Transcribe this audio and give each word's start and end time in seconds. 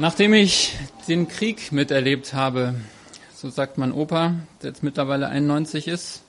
Nachdem 0.00 0.32
ich 0.32 0.76
den 1.08 1.26
Krieg 1.26 1.72
miterlebt 1.72 2.32
habe, 2.32 2.76
so 3.34 3.50
sagt 3.50 3.78
mein 3.78 3.90
Opa, 3.90 4.36
der 4.62 4.70
jetzt 4.70 4.84
mittlerweile 4.84 5.28
91 5.28 5.88
ist, 5.88 6.22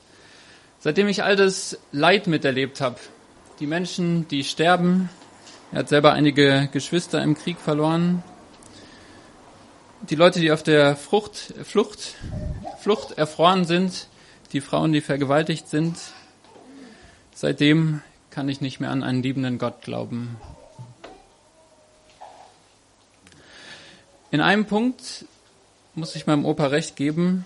seitdem 0.79 1.07
ich 1.07 1.21
all 1.21 1.35
das 1.35 1.77
Leid 1.91 2.25
miterlebt 2.25 2.81
habe, 2.81 2.95
die 3.59 3.67
Menschen, 3.67 4.27
die 4.27 4.43
sterben, 4.43 5.11
er 5.71 5.79
hat 5.79 5.89
selber 5.89 6.13
einige 6.13 6.67
Geschwister 6.71 7.21
im 7.21 7.35
Krieg 7.35 7.59
verloren, 7.59 8.23
die 10.09 10.15
Leute, 10.15 10.39
die 10.39 10.51
auf 10.51 10.63
der 10.63 10.95
Frucht, 10.95 11.53
Flucht, 11.63 12.15
Flucht 12.79 13.19
erfroren 13.19 13.65
sind, 13.65 14.07
die 14.51 14.61
Frauen, 14.61 14.93
die 14.93 15.01
vergewaltigt 15.01 15.67
sind, 15.67 15.95
seitdem 17.35 18.01
kann 18.31 18.49
ich 18.49 18.61
nicht 18.61 18.79
mehr 18.79 18.89
an 18.89 19.03
einen 19.03 19.21
liebenden 19.21 19.59
Gott 19.59 19.83
glauben. 19.83 20.37
In 24.31 24.41
einem 24.41 24.65
Punkt 24.65 25.25
muss 25.95 26.15
ich 26.15 26.27
meinem 26.27 26.45
Opa 26.45 26.67
recht 26.67 26.95
geben. 26.95 27.45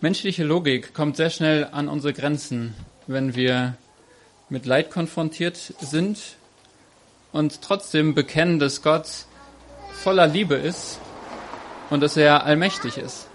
Menschliche 0.00 0.42
Logik 0.42 0.92
kommt 0.92 1.16
sehr 1.16 1.30
schnell 1.30 1.68
an 1.70 1.86
unsere 1.86 2.12
Grenzen, 2.12 2.74
wenn 3.06 3.36
wir 3.36 3.76
mit 4.48 4.66
Leid 4.66 4.90
konfrontiert 4.90 5.56
sind 5.80 6.18
und 7.30 7.62
trotzdem 7.62 8.12
bekennen, 8.12 8.58
dass 8.58 8.82
Gott 8.82 9.06
voller 9.92 10.26
Liebe 10.26 10.56
ist 10.56 10.98
und 11.90 12.00
dass 12.00 12.16
er 12.16 12.44
allmächtig 12.44 12.98
ist. 12.98 13.28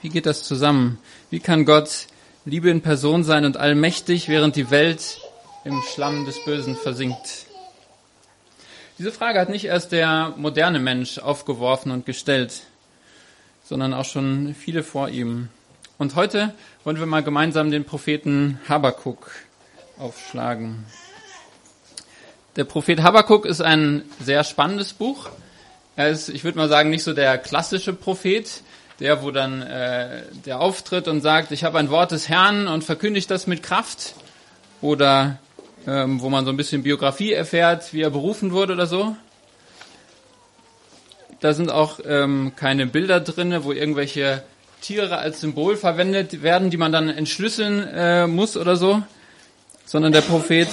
Wie 0.00 0.08
geht 0.08 0.24
das 0.24 0.44
zusammen? 0.44 0.98
Wie 1.28 1.40
kann 1.40 1.66
Gott 1.66 2.06
Liebe 2.46 2.70
in 2.70 2.80
Person 2.80 3.22
sein 3.22 3.44
und 3.44 3.58
allmächtig, 3.58 4.30
während 4.30 4.56
die 4.56 4.70
Welt 4.70 5.20
im 5.64 5.82
Schlamm 5.92 6.24
des 6.24 6.42
Bösen 6.42 6.74
versinkt? 6.74 7.51
Diese 9.02 9.10
Frage 9.10 9.40
hat 9.40 9.48
nicht 9.48 9.64
erst 9.64 9.90
der 9.90 10.32
moderne 10.36 10.78
Mensch 10.78 11.18
aufgeworfen 11.18 11.90
und 11.90 12.06
gestellt, 12.06 12.60
sondern 13.64 13.94
auch 13.94 14.04
schon 14.04 14.54
viele 14.54 14.84
vor 14.84 15.08
ihm. 15.08 15.48
Und 15.98 16.14
heute 16.14 16.54
wollen 16.84 17.00
wir 17.00 17.06
mal 17.06 17.24
gemeinsam 17.24 17.72
den 17.72 17.84
Propheten 17.84 18.60
Habakuk 18.68 19.32
aufschlagen. 19.98 20.84
Der 22.54 22.62
Prophet 22.62 23.02
Habakuk 23.02 23.44
ist 23.44 23.60
ein 23.60 24.04
sehr 24.20 24.44
spannendes 24.44 24.92
Buch. 24.92 25.30
Er 25.96 26.10
ist, 26.10 26.28
ich 26.28 26.44
würde 26.44 26.58
mal 26.58 26.68
sagen, 26.68 26.88
nicht 26.88 27.02
so 27.02 27.12
der 27.12 27.38
klassische 27.38 27.94
Prophet, 27.94 28.62
der, 29.00 29.24
wo 29.24 29.32
dann 29.32 29.62
äh, 29.62 30.22
der 30.46 30.60
auftritt 30.60 31.08
und 31.08 31.22
sagt, 31.22 31.50
ich 31.50 31.64
habe 31.64 31.80
ein 31.80 31.90
Wort 31.90 32.12
des 32.12 32.28
Herrn 32.28 32.68
und 32.68 32.84
verkündigt 32.84 33.28
das 33.32 33.48
mit 33.48 33.64
Kraft. 33.64 34.14
Oder 34.80 35.40
ähm, 35.86 36.20
wo 36.20 36.28
man 36.28 36.44
so 36.44 36.50
ein 36.50 36.56
bisschen 36.56 36.82
Biografie 36.82 37.32
erfährt, 37.32 37.92
wie 37.92 38.02
er 38.02 38.10
berufen 38.10 38.52
wurde 38.52 38.74
oder 38.74 38.86
so. 38.86 39.16
Da 41.40 41.54
sind 41.54 41.70
auch 41.72 41.98
ähm, 42.06 42.52
keine 42.54 42.86
Bilder 42.86 43.20
drinne, 43.20 43.64
wo 43.64 43.72
irgendwelche 43.72 44.44
Tiere 44.80 45.18
als 45.18 45.40
Symbol 45.40 45.76
verwendet 45.76 46.42
werden, 46.42 46.70
die 46.70 46.76
man 46.76 46.92
dann 46.92 47.08
entschlüsseln 47.08 47.86
äh, 47.88 48.26
muss 48.26 48.56
oder 48.56 48.76
so, 48.76 49.02
sondern 49.84 50.12
der 50.12 50.20
Prophet, 50.20 50.68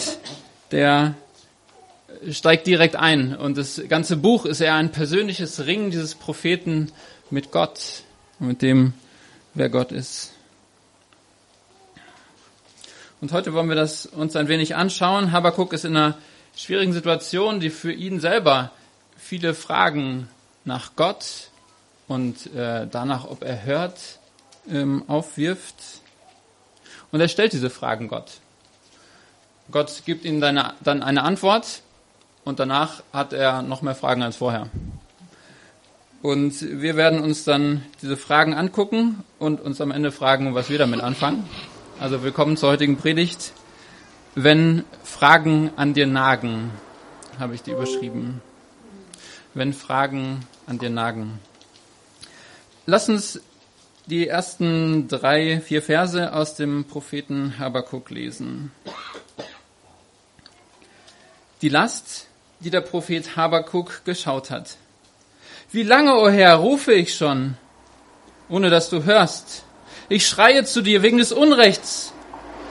der 0.71 1.15
steigt 2.31 2.67
direkt 2.67 2.95
ein. 2.95 3.35
Und 3.35 3.57
das 3.57 3.81
ganze 3.87 4.17
Buch 4.17 4.45
ist 4.45 4.61
eher 4.61 4.75
ein 4.75 4.91
persönliches 4.91 5.65
Ringen 5.65 5.91
dieses 5.91 6.15
Propheten 6.15 6.91
mit 7.29 7.51
Gott, 7.51 8.03
mit 8.39 8.61
dem, 8.61 8.93
wer 9.53 9.69
Gott 9.69 9.91
ist. 9.91 10.33
Und 13.21 13.33
heute 13.33 13.53
wollen 13.53 13.67
wir 13.67 13.75
das 13.75 14.05
uns 14.05 14.37
ein 14.37 14.47
wenig 14.47 14.75
anschauen. 14.75 15.33
Habakuk 15.33 15.73
ist 15.73 15.83
in 15.83 15.97
einer 15.97 16.17
schwierigen 16.55 16.93
Situation, 16.93 17.59
die 17.59 17.69
für 17.69 17.91
ihn 17.91 18.21
selber 18.21 18.71
viele 19.17 19.53
Fragen 19.53 20.29
nach 20.63 20.95
Gott 20.95 21.49
und 22.07 22.53
äh, 22.55 22.87
danach, 22.89 23.25
ob 23.25 23.43
er 23.43 23.63
hört, 23.65 23.99
ähm, 24.69 25.03
aufwirft. 25.07 25.75
Und 27.11 27.19
er 27.19 27.27
stellt 27.27 27.51
diese 27.51 27.69
Fragen 27.69 28.07
Gott. 28.07 28.39
Gott 29.71 30.03
gibt 30.05 30.23
ihm 30.25 30.39
dann 30.39 30.57
eine 30.57 31.23
Antwort 31.23 31.81
und 32.45 32.59
danach 32.59 33.03
hat 33.11 33.33
er 33.33 33.61
noch 33.61 33.81
mehr 33.81 33.95
Fragen 33.95 34.23
als 34.23 34.37
vorher. 34.37 34.69
Und 36.21 36.61
wir 36.61 36.95
werden 36.95 37.19
uns 37.19 37.43
dann 37.43 37.83
diese 38.01 38.17
Fragen 38.17 38.53
angucken 38.53 39.23
und 39.37 39.61
uns 39.61 39.79
am 39.79 39.91
Ende 39.91 40.11
fragen, 40.11 40.55
was 40.55 40.69
wir 40.69 40.77
damit 40.77 41.01
anfangen. 41.01 41.47
Also 41.99 42.23
willkommen 42.23 42.55
zur 42.55 42.69
heutigen 42.69 42.95
Predigt. 42.95 43.51
Wenn 44.33 44.85
Fragen 45.03 45.71
an 45.75 45.93
dir 45.93 46.07
nagen, 46.07 46.71
habe 47.37 47.55
ich 47.55 47.61
die 47.61 47.71
überschrieben. 47.71 48.41
Wenn 49.53 49.73
Fragen 49.73 50.47
an 50.65 50.79
dir 50.79 50.91
nagen. 50.91 51.41
Lass 52.85 53.09
uns 53.09 53.41
die 54.05 54.29
ersten 54.29 55.09
drei, 55.09 55.59
vier 55.59 55.81
Verse 55.81 56.31
aus 56.31 56.55
dem 56.55 56.85
Propheten 56.85 57.59
Habakuk 57.59 58.11
lesen. 58.11 58.71
Die 61.61 61.69
Last, 61.69 62.27
die 62.61 62.69
der 62.69 62.79
Prophet 62.79 63.35
Habakuk 63.35 64.05
geschaut 64.05 64.51
hat. 64.51 64.77
Wie 65.73 65.83
lange, 65.83 66.15
o 66.15 66.27
oh 66.27 66.29
Herr, 66.29 66.55
rufe 66.55 66.93
ich 66.93 67.13
schon, 67.13 67.57
ohne 68.47 68.69
dass 68.69 68.89
du 68.89 69.03
hörst? 69.03 69.65
Ich 70.11 70.27
schreie 70.27 70.65
zu 70.65 70.81
dir 70.81 71.03
wegen 71.03 71.19
des 71.19 71.31
Unrechts 71.31 72.13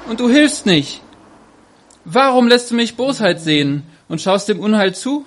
und 0.09 0.19
du 0.19 0.29
hilfst 0.29 0.67
nicht. 0.67 1.01
Warum 2.05 2.49
lässt 2.49 2.73
du 2.73 2.75
mich 2.75 2.97
Bosheit 2.97 3.41
sehen 3.41 3.85
und 4.09 4.21
schaust 4.21 4.49
dem 4.49 4.59
Unheil 4.59 4.93
zu? 4.93 5.25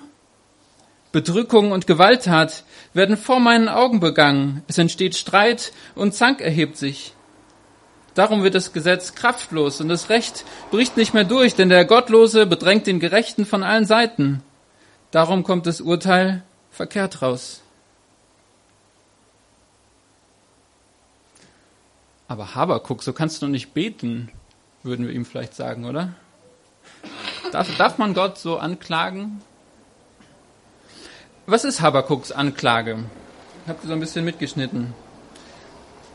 Bedrückung 1.10 1.72
und 1.72 1.86
Gewalttat 1.86 2.64
werden 2.92 3.16
vor 3.16 3.40
meinen 3.40 3.68
Augen 3.70 4.00
begangen. 4.00 4.62
Es 4.68 4.76
entsteht 4.76 5.14
Streit 5.14 5.72
und 5.94 6.14
Zank 6.14 6.42
erhebt 6.42 6.76
sich. 6.76 7.14
Darum 8.14 8.42
wird 8.42 8.54
das 8.54 8.74
Gesetz 8.74 9.14
kraftlos 9.14 9.80
und 9.80 9.88
das 9.88 10.10
Recht 10.10 10.44
bricht 10.70 10.98
nicht 10.98 11.14
mehr 11.14 11.24
durch, 11.24 11.54
denn 11.54 11.70
der 11.70 11.86
Gottlose 11.86 12.44
bedrängt 12.44 12.86
den 12.86 13.00
Gerechten 13.00 13.46
von 13.46 13.62
allen 13.62 13.86
Seiten. 13.86 14.42
Darum 15.12 15.44
kommt 15.44 15.66
das 15.66 15.80
Urteil 15.80 16.42
verkehrt 16.70 17.22
raus. 17.22 17.62
Aber 22.32 22.54
Habakuk, 22.54 23.02
so 23.02 23.12
kannst 23.12 23.42
du 23.42 23.46
nicht 23.46 23.74
beten, 23.74 24.30
würden 24.82 25.06
wir 25.06 25.12
ihm 25.12 25.26
vielleicht 25.26 25.54
sagen, 25.54 25.84
oder? 25.84 26.14
Darf, 27.50 27.76
darf 27.76 27.98
man 27.98 28.14
Gott 28.14 28.38
so 28.38 28.56
anklagen? 28.56 29.42
Was 31.44 31.64
ist 31.64 31.82
Habakuks 31.82 32.32
Anklage? 32.32 33.04
Habt 33.68 33.84
ihr 33.84 33.88
so 33.88 33.92
ein 33.92 34.00
bisschen 34.00 34.24
mitgeschnitten. 34.24 34.94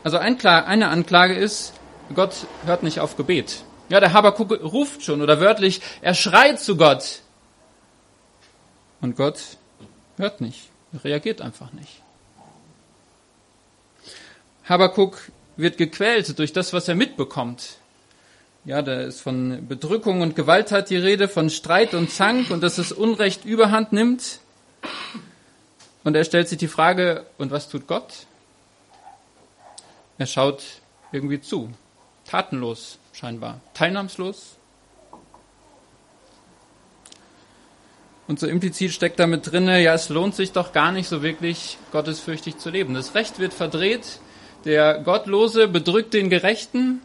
Also 0.04 0.18
eine 0.18 0.90
Anklage 0.90 1.36
ist, 1.36 1.74
Gott 2.16 2.48
hört 2.66 2.82
nicht 2.82 3.00
auf 3.00 3.16
Gebet. 3.16 3.64
Ja, 3.90 4.00
der 4.00 4.14
Habakuk 4.14 4.50
ruft 4.64 5.04
schon 5.04 5.22
oder 5.22 5.40
wörtlich, 5.40 5.82
er 6.02 6.16
schreit 6.16 6.60
zu 6.60 6.78
Gott. 6.78 7.22
Und 9.02 9.18
Gott 9.18 9.38
hört 10.18 10.42
nicht, 10.42 10.70
reagiert 11.04 11.42
einfach 11.42 11.74
nicht. 11.74 12.02
Habakuk 14.68 15.20
wird 15.58 15.78
gequält 15.78 16.38
durch 16.40 16.54
das, 16.54 16.72
was 16.74 16.88
er 16.88 16.96
mitbekommt. 16.96 17.78
Ja, 18.64 18.82
da 18.82 19.02
ist 19.02 19.22
von 19.22 19.68
Bedrückung 19.68 20.22
und 20.22 20.36
Gewalttat 20.36 20.90
die 20.90 20.98
Rede, 20.98 21.28
von 21.28 21.50
Streit 21.50 21.94
und 21.94 22.12
Zank 22.12 22.52
und 22.52 22.62
dass 22.62 22.76
das 22.76 22.92
Unrecht 22.92 23.46
überhand 23.46 23.94
nimmt. 23.94 24.40
Und 26.04 26.16
er 26.16 26.24
stellt 26.24 26.48
sich 26.48 26.58
die 26.58 26.68
Frage, 26.68 27.26
und 27.38 27.52
was 27.52 27.70
tut 27.70 27.88
Gott? 27.88 28.28
Er 30.18 30.26
schaut 30.26 30.64
irgendwie 31.12 31.42
zu. 31.42 31.72
Tatenlos 32.26 33.00
scheinbar. 33.14 33.62
Teilnahmslos. 33.74 34.58
Und 38.28 38.40
so 38.40 38.48
implizit 38.48 38.92
steckt 38.92 39.20
damit 39.20 39.52
drinne, 39.52 39.82
ja, 39.82 39.94
es 39.94 40.10
lohnt 40.10 40.36
sich 40.36 40.52
doch 40.52 40.74
gar 40.74 40.92
nicht 40.92 41.08
so 41.08 41.24
wirklich, 41.24 41.78
gottesfürchtig 41.94 42.58
zu 42.58 42.70
leben. 42.70 42.94
Das 42.94 43.16
Recht 43.16 43.40
wird 43.40 43.54
verdreht, 43.54 44.20
der 44.68 45.00
Gottlose 45.00 45.70
bedrückt 45.70 46.14
den 46.14 46.30
Gerechten 46.30 47.02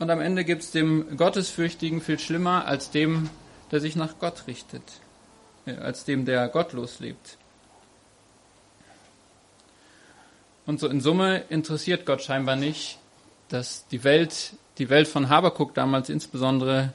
und 0.00 0.10
am 0.10 0.20
Ende 0.20 0.44
gibt 0.44 0.62
es 0.62 0.72
dem 0.72 1.16
Gottesfürchtigen 1.16 2.00
viel 2.00 2.18
schlimmer 2.18 2.66
als 2.66 2.90
dem, 2.90 3.30
der 3.70 3.80
sich 3.80 3.94
nach 3.94 4.18
Gott 4.18 4.48
richtet, 4.48 4.82
äh, 5.66 5.76
als 5.76 6.04
dem, 6.04 6.24
der 6.24 6.48
gottlos 6.48 6.98
lebt. 6.98 7.38
Und 10.66 10.80
so 10.80 10.88
in 10.88 11.00
Summe 11.00 11.44
interessiert 11.48 12.06
Gott 12.06 12.22
scheinbar 12.22 12.56
nicht, 12.56 12.98
dass 13.50 13.86
die 13.88 14.02
Welt, 14.02 14.54
die 14.78 14.90
Welt 14.90 15.06
von 15.06 15.28
Habakuk 15.28 15.74
damals 15.74 16.08
insbesondere 16.08 16.92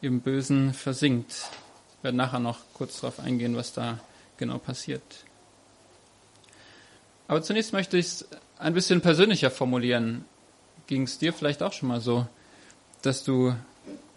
im 0.00 0.22
Bösen 0.22 0.74
versinkt. 0.74 1.30
Ich 1.98 2.04
werde 2.04 2.16
nachher 2.16 2.40
noch 2.40 2.58
kurz 2.74 3.00
darauf 3.00 3.20
eingehen, 3.20 3.54
was 3.54 3.72
da 3.74 4.00
genau 4.38 4.58
passiert. 4.58 5.02
Aber 7.28 7.42
zunächst 7.42 7.72
möchte 7.72 7.96
ich 7.96 8.24
ein 8.60 8.74
bisschen 8.74 9.00
persönlicher 9.00 9.50
formulieren. 9.50 10.24
Ging 10.86 11.02
es 11.02 11.18
dir 11.18 11.32
vielleicht 11.32 11.62
auch 11.62 11.72
schon 11.72 11.88
mal 11.88 12.00
so, 12.00 12.26
dass 13.02 13.24
du 13.24 13.54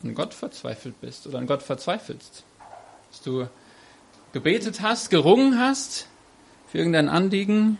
an 0.03 0.15
Gott 0.15 0.33
verzweifelt 0.33 0.99
bist 1.01 1.25
oder 1.27 1.39
an 1.39 1.47
Gott 1.47 1.63
verzweifelst? 1.63 2.43
Dass 3.09 3.21
du 3.21 3.47
gebetet 4.33 4.81
hast, 4.81 5.09
gerungen 5.09 5.59
hast 5.59 6.07
für 6.67 6.79
irgendein 6.79 7.09
Anliegen 7.09 7.79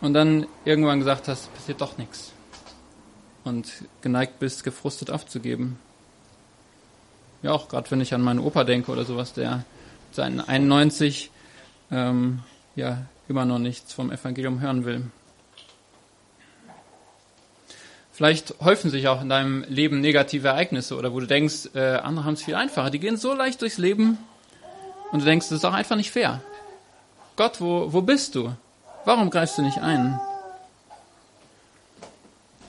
und 0.00 0.14
dann 0.14 0.46
irgendwann 0.64 1.00
gesagt 1.00 1.28
hast, 1.28 1.52
passiert 1.54 1.80
doch 1.80 1.98
nichts 1.98 2.32
und 3.44 3.70
geneigt 4.00 4.38
bist, 4.38 4.64
gefrustet 4.64 5.10
aufzugeben. 5.10 5.78
Ja, 7.42 7.52
auch 7.52 7.68
gerade 7.68 7.90
wenn 7.90 8.00
ich 8.00 8.14
an 8.14 8.22
meinen 8.22 8.38
Opa 8.38 8.64
denke 8.64 8.92
oder 8.92 9.04
sowas, 9.04 9.32
der 9.32 9.64
seinen 10.12 10.40
91 10.40 11.30
ähm, 11.90 12.40
ja 12.76 13.06
immer 13.30 13.44
noch 13.44 13.58
nichts 13.58 13.92
vom 13.92 14.10
Evangelium 14.10 14.60
hören 14.60 14.84
will. 14.84 15.04
Vielleicht 18.12 18.60
häufen 18.60 18.90
sich 18.90 19.08
auch 19.08 19.22
in 19.22 19.30
deinem 19.30 19.64
Leben 19.68 20.00
negative 20.00 20.48
Ereignisse 20.48 20.96
oder 20.96 21.14
wo 21.14 21.20
du 21.20 21.26
denkst, 21.26 21.70
äh, 21.74 21.96
andere 21.96 22.26
haben 22.26 22.34
es 22.34 22.42
viel 22.42 22.54
einfacher. 22.54 22.90
Die 22.90 22.98
gehen 22.98 23.16
so 23.16 23.32
leicht 23.32 23.62
durchs 23.62 23.78
Leben 23.78 24.18
und 25.12 25.20
du 25.20 25.24
denkst, 25.24 25.48
das 25.48 25.58
ist 25.58 25.64
auch 25.64 25.72
einfach 25.72 25.96
nicht 25.96 26.10
fair. 26.10 26.42
Gott, 27.36 27.60
wo, 27.60 27.92
wo 27.92 28.02
bist 28.02 28.34
du? 28.34 28.52
Warum 29.06 29.30
greifst 29.30 29.56
du 29.56 29.62
nicht 29.62 29.78
ein? 29.78 30.20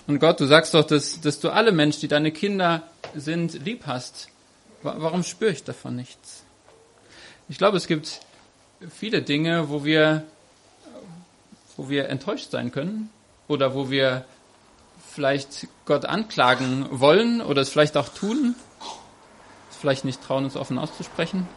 Und 0.08 0.20
Gott, 0.20 0.40
du 0.40 0.46
sagst 0.46 0.74
doch, 0.74 0.86
dass, 0.86 1.22
dass 1.22 1.40
du 1.40 1.50
alle 1.50 1.72
Menschen, 1.72 2.02
die 2.02 2.08
deine 2.08 2.32
Kinder 2.32 2.84
sind, 3.16 3.66
lieb 3.66 3.88
hast. 3.88 4.30
Warum 4.84 5.24
spüre 5.24 5.52
ich 5.52 5.64
davon 5.64 5.96
nichts? 5.96 6.44
Ich 7.50 7.58
glaube, 7.58 7.78
es 7.78 7.88
gibt 7.88 8.22
viele 8.90 9.22
Dinge, 9.22 9.70
wo 9.70 9.84
wir, 9.84 10.24
wo 11.78 11.90
wir 11.90 12.10
enttäuscht 12.10 12.52
sein 12.52 12.72
können 12.72 13.10
oder 13.48 13.74
wo 13.74 13.90
wir 13.90 14.26
vielleicht 15.12 15.68
Gott 15.86 16.06
anklagen 16.06 16.88
wollen 16.92 17.42
oder 17.42 17.62
es 17.62 17.70
vielleicht 17.70 17.98
auch 17.98 18.10
tun, 18.10 18.56
es 19.70 19.78
vielleicht 19.78 20.06
nicht 20.06 20.24
trauen, 20.24 20.46
uns 20.46 20.56
offen 20.56 20.78
auszusprechen. 20.78 21.48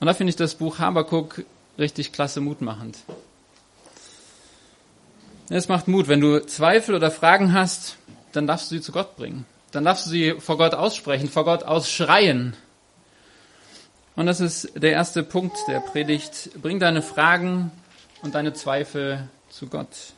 Und 0.00 0.06
da 0.06 0.14
finde 0.14 0.30
ich 0.30 0.36
das 0.36 0.56
Buch 0.56 0.78
Habakuk 0.78 1.44
richtig 1.78 2.12
klasse 2.12 2.40
mutmachend. 2.40 2.98
Es 5.48 5.68
macht 5.68 5.86
Mut. 5.86 6.08
Wenn 6.08 6.20
du 6.20 6.44
Zweifel 6.46 6.94
oder 6.94 7.10
Fragen 7.10 7.52
hast, 7.52 7.96
dann 8.32 8.46
darfst 8.46 8.70
du 8.70 8.76
sie 8.76 8.80
zu 8.80 8.90
Gott 8.90 9.16
bringen. 9.16 9.44
Dann 9.70 9.84
darfst 9.84 10.06
du 10.06 10.10
sie 10.10 10.34
vor 10.38 10.56
Gott 10.56 10.74
aussprechen, 10.74 11.28
vor 11.28 11.44
Gott 11.44 11.62
ausschreien. 11.62 12.56
Und 14.14 14.26
das 14.26 14.40
ist 14.40 14.72
der 14.74 14.92
erste 14.92 15.22
Punkt 15.22 15.56
der 15.68 15.80
Predigt. 15.80 16.50
Bring 16.60 16.78
deine 16.78 17.00
Fragen 17.00 17.70
und 18.22 18.34
deine 18.34 18.52
Zweifel 18.52 19.28
zu 19.48 19.68
Gott. 19.68 20.12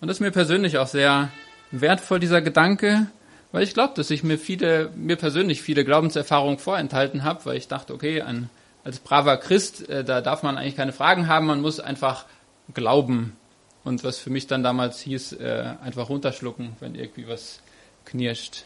Und 0.00 0.08
das 0.08 0.18
ist 0.18 0.20
mir 0.20 0.30
persönlich 0.30 0.78
auch 0.78 0.86
sehr 0.86 1.30
wertvoll, 1.72 2.20
dieser 2.20 2.42
Gedanke, 2.42 3.06
weil 3.52 3.64
ich 3.64 3.74
glaube, 3.74 3.94
dass 3.96 4.10
ich 4.10 4.22
mir 4.22 4.38
viele, 4.38 4.90
mir 4.94 5.16
persönlich 5.16 5.62
viele 5.62 5.84
Glaubenserfahrungen 5.84 6.58
vorenthalten 6.58 7.24
habe, 7.24 7.44
weil 7.44 7.56
ich 7.56 7.68
dachte, 7.68 7.92
okay, 7.92 8.22
ein, 8.22 8.48
als 8.84 9.00
braver 9.00 9.36
Christ, 9.36 9.88
äh, 9.88 10.04
da 10.04 10.20
darf 10.20 10.42
man 10.42 10.56
eigentlich 10.56 10.76
keine 10.76 10.92
Fragen 10.92 11.26
haben, 11.26 11.46
man 11.46 11.60
muss 11.60 11.80
einfach 11.80 12.24
glauben. 12.72 13.36
Und 13.82 14.04
was 14.04 14.18
für 14.18 14.30
mich 14.30 14.46
dann 14.46 14.62
damals 14.62 15.00
hieß, 15.00 15.32
äh, 15.34 15.74
einfach 15.82 16.08
runterschlucken, 16.08 16.76
wenn 16.80 16.94
irgendwie 16.94 17.26
was 17.26 17.60
knirscht, 18.04 18.64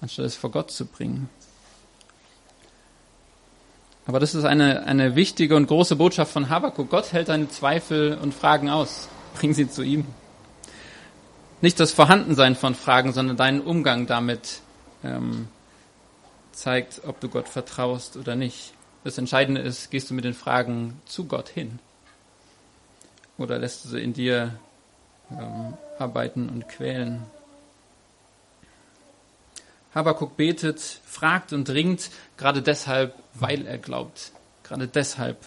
anstatt 0.00 0.26
es 0.26 0.36
vor 0.36 0.50
Gott 0.50 0.70
zu 0.70 0.86
bringen. 0.86 1.30
Aber 4.06 4.20
das 4.20 4.34
ist 4.34 4.44
eine, 4.44 4.84
eine 4.84 5.16
wichtige 5.16 5.56
und 5.56 5.66
große 5.66 5.96
Botschaft 5.96 6.32
von 6.32 6.48
Habakkuk. 6.48 6.90
Gott 6.90 7.12
hält 7.12 7.28
deine 7.28 7.48
Zweifel 7.48 8.16
und 8.20 8.32
Fragen 8.34 8.70
aus. 8.70 9.08
Bring 9.34 9.52
sie 9.52 9.68
zu 9.68 9.82
ihm 9.82 10.06
nicht 11.60 11.80
das 11.80 11.92
Vorhandensein 11.92 12.54
von 12.54 12.74
Fragen, 12.74 13.12
sondern 13.12 13.36
deinen 13.36 13.60
Umgang 13.60 14.06
damit 14.06 14.60
ähm, 15.02 15.48
zeigt, 16.52 17.02
ob 17.06 17.20
du 17.20 17.28
Gott 17.28 17.48
vertraust 17.48 18.16
oder 18.16 18.36
nicht. 18.36 18.72
Das 19.04 19.18
Entscheidende 19.18 19.60
ist, 19.60 19.90
gehst 19.90 20.10
du 20.10 20.14
mit 20.14 20.24
den 20.24 20.34
Fragen 20.34 21.00
zu 21.06 21.26
Gott 21.26 21.48
hin 21.48 21.78
oder 23.38 23.58
lässt 23.58 23.84
du 23.84 23.88
sie 23.88 24.00
in 24.00 24.12
dir 24.12 24.58
ähm, 25.30 25.74
arbeiten 25.98 26.48
und 26.48 26.68
quälen. 26.68 27.22
Habakuk 29.96 30.36
betet, 30.36 31.00
fragt 31.06 31.54
und 31.54 31.66
dringt, 31.66 32.10
gerade 32.36 32.60
deshalb, 32.60 33.14
weil 33.32 33.66
er 33.66 33.78
glaubt. 33.78 34.30
Gerade 34.62 34.88
deshalb 34.88 35.38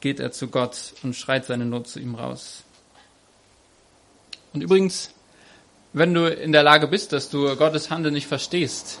geht 0.00 0.18
er 0.18 0.32
zu 0.32 0.48
Gott 0.48 0.94
und 1.02 1.14
schreit 1.14 1.44
seine 1.44 1.66
Not 1.66 1.88
zu 1.88 2.00
ihm 2.00 2.14
raus. 2.14 2.64
Und 4.54 4.62
übrigens, 4.62 5.10
wenn 5.92 6.14
du 6.14 6.24
in 6.24 6.52
der 6.52 6.62
Lage 6.62 6.88
bist, 6.88 7.12
dass 7.12 7.28
du 7.28 7.54
Gottes 7.56 7.90
Handeln 7.90 8.14
nicht 8.14 8.26
verstehst 8.26 8.98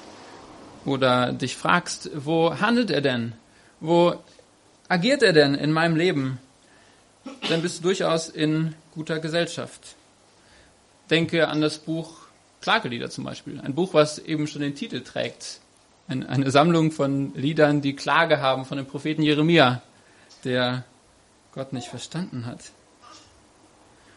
oder 0.84 1.32
dich 1.32 1.56
fragst, 1.56 2.10
wo 2.14 2.60
handelt 2.60 2.90
er 2.90 3.00
denn? 3.00 3.32
Wo 3.80 4.22
agiert 4.88 5.22
er 5.22 5.32
denn 5.32 5.54
in 5.54 5.72
meinem 5.72 5.96
Leben? 5.96 6.38
Dann 7.48 7.62
bist 7.62 7.78
du 7.78 7.82
durchaus 7.84 8.28
in 8.28 8.74
guter 8.94 9.20
Gesellschaft. 9.20 9.94
Denke 11.08 11.48
an 11.48 11.62
das 11.62 11.78
Buch 11.78 12.27
Klagelieder 12.60 13.10
zum 13.10 13.24
Beispiel. 13.24 13.60
Ein 13.60 13.74
Buch, 13.74 13.94
was 13.94 14.18
eben 14.18 14.46
schon 14.46 14.62
den 14.62 14.74
Titel 14.74 15.02
trägt. 15.02 15.60
Eine 16.08 16.50
Sammlung 16.50 16.90
von 16.90 17.34
Liedern, 17.34 17.82
die 17.82 17.94
Klage 17.94 18.40
haben 18.40 18.64
von 18.64 18.78
dem 18.78 18.86
Propheten 18.86 19.22
Jeremia, 19.22 19.82
der 20.44 20.84
Gott 21.52 21.72
nicht 21.72 21.88
verstanden 21.88 22.46
hat. 22.46 22.72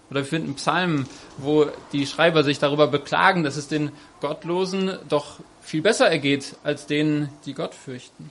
Oder 0.10 0.22
wir 0.22 0.26
finden 0.26 0.56
Psalmen, 0.56 1.08
wo 1.38 1.68
die 1.94 2.06
Schreiber 2.06 2.44
sich 2.44 2.60
darüber 2.60 2.88
beklagen, 2.88 3.44
dass 3.44 3.56
es 3.56 3.68
den 3.68 3.92
Gottlosen 4.20 4.98
doch 5.08 5.40
viel 5.62 5.82
besser 5.82 6.10
ergeht 6.10 6.56
als 6.64 6.86
denen, 6.86 7.30
die 7.46 7.54
Gott 7.54 7.74
fürchten. 7.74 8.30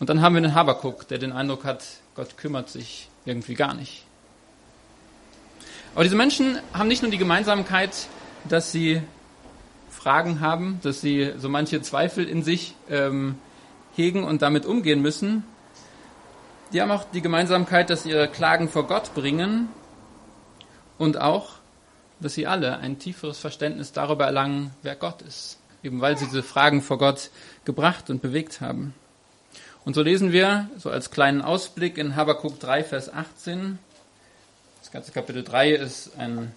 Und 0.00 0.08
dann 0.08 0.20
haben 0.20 0.34
wir 0.34 0.42
den 0.42 0.54
Habakuk, 0.54 1.06
der 1.06 1.18
den 1.18 1.32
Eindruck 1.32 1.64
hat, 1.64 1.84
Gott 2.16 2.36
kümmert 2.36 2.68
sich 2.68 3.08
irgendwie 3.24 3.54
gar 3.54 3.74
nicht. 3.74 4.04
Aber 5.94 6.04
diese 6.04 6.16
Menschen 6.16 6.58
haben 6.72 6.88
nicht 6.88 7.02
nur 7.02 7.10
die 7.10 7.18
Gemeinsamkeit, 7.18 7.90
dass 8.48 8.72
sie 8.72 9.02
Fragen 9.90 10.40
haben, 10.40 10.80
dass 10.82 11.02
sie 11.02 11.32
so 11.36 11.50
manche 11.50 11.82
Zweifel 11.82 12.26
in 12.26 12.42
sich 12.42 12.74
ähm, 12.88 13.36
hegen 13.94 14.24
und 14.24 14.40
damit 14.40 14.64
umgehen 14.64 15.02
müssen, 15.02 15.44
die 16.72 16.80
haben 16.80 16.90
auch 16.90 17.04
die 17.04 17.20
Gemeinsamkeit, 17.20 17.90
dass 17.90 18.04
sie 18.04 18.10
ihre 18.10 18.28
Klagen 18.28 18.70
vor 18.70 18.86
Gott 18.86 19.14
bringen 19.14 19.68
und 20.96 21.20
auch, 21.20 21.56
dass 22.20 22.32
sie 22.32 22.46
alle 22.46 22.78
ein 22.78 22.98
tieferes 22.98 23.38
Verständnis 23.38 23.92
darüber 23.92 24.24
erlangen, 24.24 24.70
wer 24.82 24.96
Gott 24.96 25.20
ist, 25.20 25.58
eben 25.82 26.00
weil 26.00 26.16
sie 26.16 26.24
diese 26.24 26.42
Fragen 26.42 26.80
vor 26.80 26.96
Gott 26.96 27.28
gebracht 27.66 28.08
und 28.08 28.22
bewegt 28.22 28.62
haben. 28.62 28.94
Und 29.84 29.94
so 29.94 30.00
lesen 30.00 30.32
wir, 30.32 30.70
so 30.78 30.88
als 30.88 31.10
kleinen 31.10 31.42
Ausblick 31.42 31.98
in 31.98 32.16
Habakkuk 32.16 32.58
3, 32.60 32.84
Vers 32.84 33.12
18, 33.12 33.78
das 34.92 35.00
ganze 35.00 35.12
Kapitel 35.12 35.42
3 35.42 35.70
ist 35.70 36.18
ein, 36.18 36.52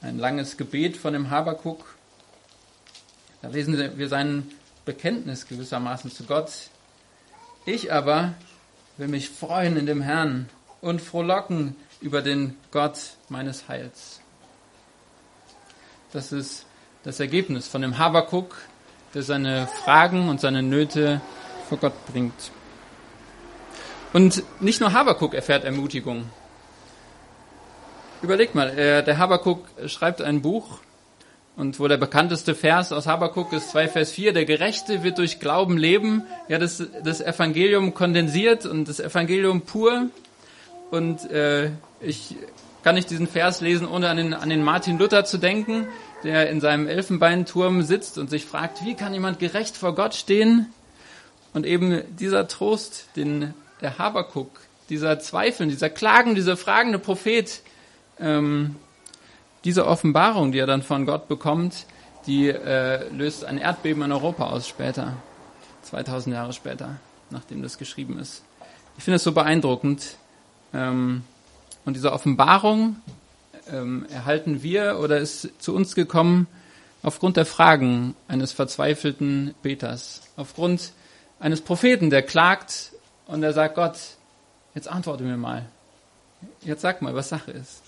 ein 0.00 0.18
langes 0.18 0.56
Gebet 0.56 0.96
von 0.96 1.12
dem 1.12 1.28
Habakuk. 1.28 1.94
Da 3.42 3.48
lesen 3.48 3.98
wir 3.98 4.08
sein 4.08 4.50
Bekenntnis 4.86 5.46
gewissermaßen 5.46 6.10
zu 6.10 6.24
Gott. 6.24 6.50
Ich 7.66 7.92
aber 7.92 8.32
will 8.96 9.08
mich 9.08 9.28
freuen 9.28 9.76
in 9.76 9.84
dem 9.84 10.00
Herrn 10.00 10.48
und 10.80 11.02
frohlocken 11.02 11.76
über 12.00 12.22
den 12.22 12.56
Gott 12.70 12.98
meines 13.28 13.68
Heils. 13.68 14.22
Das 16.14 16.32
ist 16.32 16.64
das 17.02 17.20
Ergebnis 17.20 17.68
von 17.68 17.82
dem 17.82 17.98
Habakuk, 17.98 18.56
der 19.12 19.22
seine 19.22 19.66
Fragen 19.66 20.30
und 20.30 20.40
seine 20.40 20.62
Nöte 20.62 21.20
vor 21.68 21.76
Gott 21.76 22.06
bringt. 22.06 22.52
Und 24.14 24.44
nicht 24.62 24.80
nur 24.80 24.94
Habakuk 24.94 25.34
erfährt 25.34 25.64
Ermutigung. 25.64 26.30
Überlegt 28.26 28.56
mal, 28.56 28.74
der 28.74 29.18
Habakuk 29.18 29.64
schreibt 29.86 30.20
ein 30.20 30.42
Buch 30.42 30.80
und 31.54 31.78
wo 31.78 31.86
der 31.86 31.96
bekannteste 31.96 32.56
Vers 32.56 32.90
aus 32.92 33.06
Habakuk 33.06 33.52
ist 33.52 33.70
2 33.70 33.86
Vers 33.86 34.10
4, 34.10 34.32
der 34.32 34.44
Gerechte 34.44 35.04
wird 35.04 35.18
durch 35.18 35.38
Glauben 35.38 35.78
leben. 35.78 36.24
Ja, 36.48 36.58
das, 36.58 36.82
das 37.04 37.20
Evangelium 37.20 37.94
kondensiert 37.94 38.66
und 38.66 38.88
das 38.88 38.98
Evangelium 38.98 39.60
pur. 39.60 40.08
Und 40.90 41.30
äh, 41.30 41.70
ich 42.00 42.34
kann 42.82 42.96
nicht 42.96 43.10
diesen 43.10 43.28
Vers 43.28 43.60
lesen, 43.60 43.86
ohne 43.86 44.08
an 44.08 44.16
den, 44.16 44.34
an 44.34 44.48
den 44.48 44.64
Martin 44.64 44.98
Luther 44.98 45.24
zu 45.24 45.38
denken, 45.38 45.86
der 46.24 46.50
in 46.50 46.60
seinem 46.60 46.88
Elfenbeinturm 46.88 47.82
sitzt 47.82 48.18
und 48.18 48.28
sich 48.28 48.44
fragt, 48.44 48.84
wie 48.84 48.96
kann 48.96 49.14
jemand 49.14 49.38
gerecht 49.38 49.76
vor 49.76 49.94
Gott 49.94 50.16
stehen? 50.16 50.66
Und 51.54 51.64
eben 51.64 52.02
dieser 52.18 52.48
Trost, 52.48 53.06
den 53.14 53.54
der 53.80 53.98
Habakuk, 53.98 54.50
dieser 54.88 55.20
Zweifel, 55.20 55.68
dieser 55.68 55.90
Klagen, 55.90 56.34
dieser 56.34 56.56
fragende 56.56 56.98
Prophet 56.98 57.62
ähm, 58.18 58.76
diese 59.64 59.86
Offenbarung, 59.86 60.52
die 60.52 60.58
er 60.58 60.66
dann 60.66 60.82
von 60.82 61.06
Gott 61.06 61.28
bekommt, 61.28 61.86
die 62.26 62.48
äh, 62.48 63.08
löst 63.10 63.44
ein 63.44 63.58
Erdbeben 63.58 64.02
in 64.02 64.12
Europa 64.12 64.46
aus 64.46 64.68
später, 64.68 65.14
2000 65.82 66.34
Jahre 66.34 66.52
später, 66.52 66.96
nachdem 67.30 67.62
das 67.62 67.78
geschrieben 67.78 68.18
ist. 68.18 68.42
Ich 68.98 69.04
finde 69.04 69.16
es 69.16 69.24
so 69.24 69.32
beeindruckend. 69.32 70.16
Ähm, 70.72 71.22
und 71.84 71.94
diese 71.94 72.12
Offenbarung 72.12 72.96
ähm, 73.70 74.06
erhalten 74.10 74.62
wir 74.62 74.98
oder 75.00 75.18
ist 75.18 75.50
zu 75.62 75.74
uns 75.74 75.94
gekommen, 75.94 76.48
aufgrund 77.02 77.36
der 77.36 77.46
Fragen 77.46 78.16
eines 78.26 78.52
verzweifelten 78.52 79.54
Beters, 79.62 80.22
aufgrund 80.36 80.92
eines 81.38 81.60
Propheten, 81.60 82.10
der 82.10 82.22
klagt 82.22 82.92
und 83.26 83.42
der 83.42 83.52
sagt, 83.52 83.76
Gott, 83.76 83.98
jetzt 84.74 84.88
antworte 84.88 85.22
mir 85.22 85.36
mal. 85.36 85.66
Jetzt 86.62 86.82
sag 86.82 87.02
mal, 87.02 87.14
was 87.14 87.28
Sache 87.28 87.52
ist. 87.52 87.85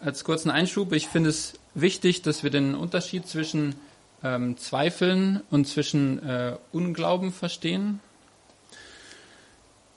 Als 0.00 0.22
kurzen 0.22 0.50
Einschub, 0.50 0.92
ich 0.92 1.08
finde 1.08 1.30
es 1.30 1.54
wichtig, 1.74 2.22
dass 2.22 2.44
wir 2.44 2.50
den 2.50 2.76
Unterschied 2.76 3.26
zwischen 3.26 3.74
ähm, 4.22 4.56
Zweifeln 4.56 5.40
und 5.50 5.66
zwischen 5.66 6.22
äh, 6.24 6.56
Unglauben 6.70 7.32
verstehen. 7.32 7.98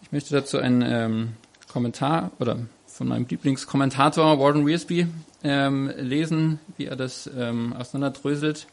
Ich 0.02 0.12
möchte 0.12 0.34
dazu 0.34 0.58
einen 0.58 0.82
ähm, 0.82 1.34
Kommentar 1.72 2.32
oder 2.40 2.58
von 2.88 3.10
meinem 3.10 3.28
Lieblingskommentator 3.30 4.40
Warden 4.40 4.66
Rearsby 4.66 5.08
ähm, 5.44 5.92
lesen, 5.96 6.60
wie 6.78 6.88
er 6.88 6.96
das 6.96 7.30
ähm, 7.38 7.74
auseinanderdröselt. 7.74 8.66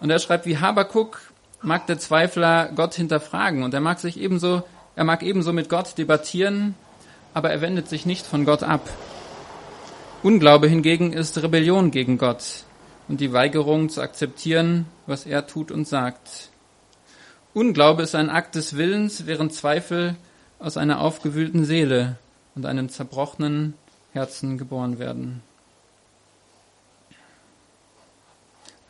Und 0.00 0.08
er 0.08 0.18
schreibt, 0.18 0.46
wie 0.46 0.58
Habakuk 0.58 1.20
mag 1.60 1.86
der 1.86 1.98
Zweifler 1.98 2.70
Gott 2.74 2.94
hinterfragen 2.94 3.64
und 3.64 3.74
er 3.74 3.80
mag 3.80 4.00
sich 4.00 4.18
ebenso, 4.18 4.62
er 4.96 5.04
mag 5.04 5.22
ebenso 5.22 5.52
mit 5.52 5.68
Gott 5.68 5.98
debattieren, 5.98 6.74
aber 7.34 7.50
er 7.50 7.60
wendet 7.60 7.88
sich 7.88 8.06
nicht 8.06 8.26
von 8.26 8.46
Gott 8.46 8.62
ab. 8.62 8.88
Unglaube 10.20 10.66
hingegen 10.66 11.12
ist 11.12 11.40
Rebellion 11.40 11.92
gegen 11.92 12.18
Gott 12.18 12.64
und 13.06 13.20
die 13.20 13.32
Weigerung 13.32 13.88
zu 13.88 14.00
akzeptieren, 14.00 14.86
was 15.06 15.26
er 15.26 15.46
tut 15.46 15.70
und 15.70 15.86
sagt. 15.86 16.50
Unglaube 17.54 18.02
ist 18.02 18.16
ein 18.16 18.28
Akt 18.28 18.56
des 18.56 18.76
Willens, 18.76 19.26
während 19.26 19.54
Zweifel 19.54 20.16
aus 20.58 20.76
einer 20.76 21.00
aufgewühlten 21.00 21.64
Seele 21.64 22.18
und 22.56 22.66
einem 22.66 22.88
zerbrochenen 22.88 23.74
Herzen 24.12 24.58
geboren 24.58 24.98
werden. 24.98 25.40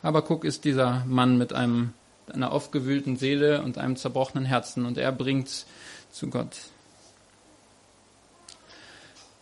Habakuk 0.01 0.43
ist 0.43 0.65
dieser 0.65 1.05
Mann 1.05 1.37
mit 1.37 1.53
einem, 1.53 1.93
einer 2.33 2.51
aufgewühlten 2.51 3.17
Seele 3.17 3.61
und 3.61 3.77
einem 3.77 3.97
zerbrochenen 3.97 4.45
Herzen 4.45 4.83
und 4.83 4.97
er 4.97 5.11
bringt 5.11 5.67
zu 6.11 6.27
Gott. 6.31 6.57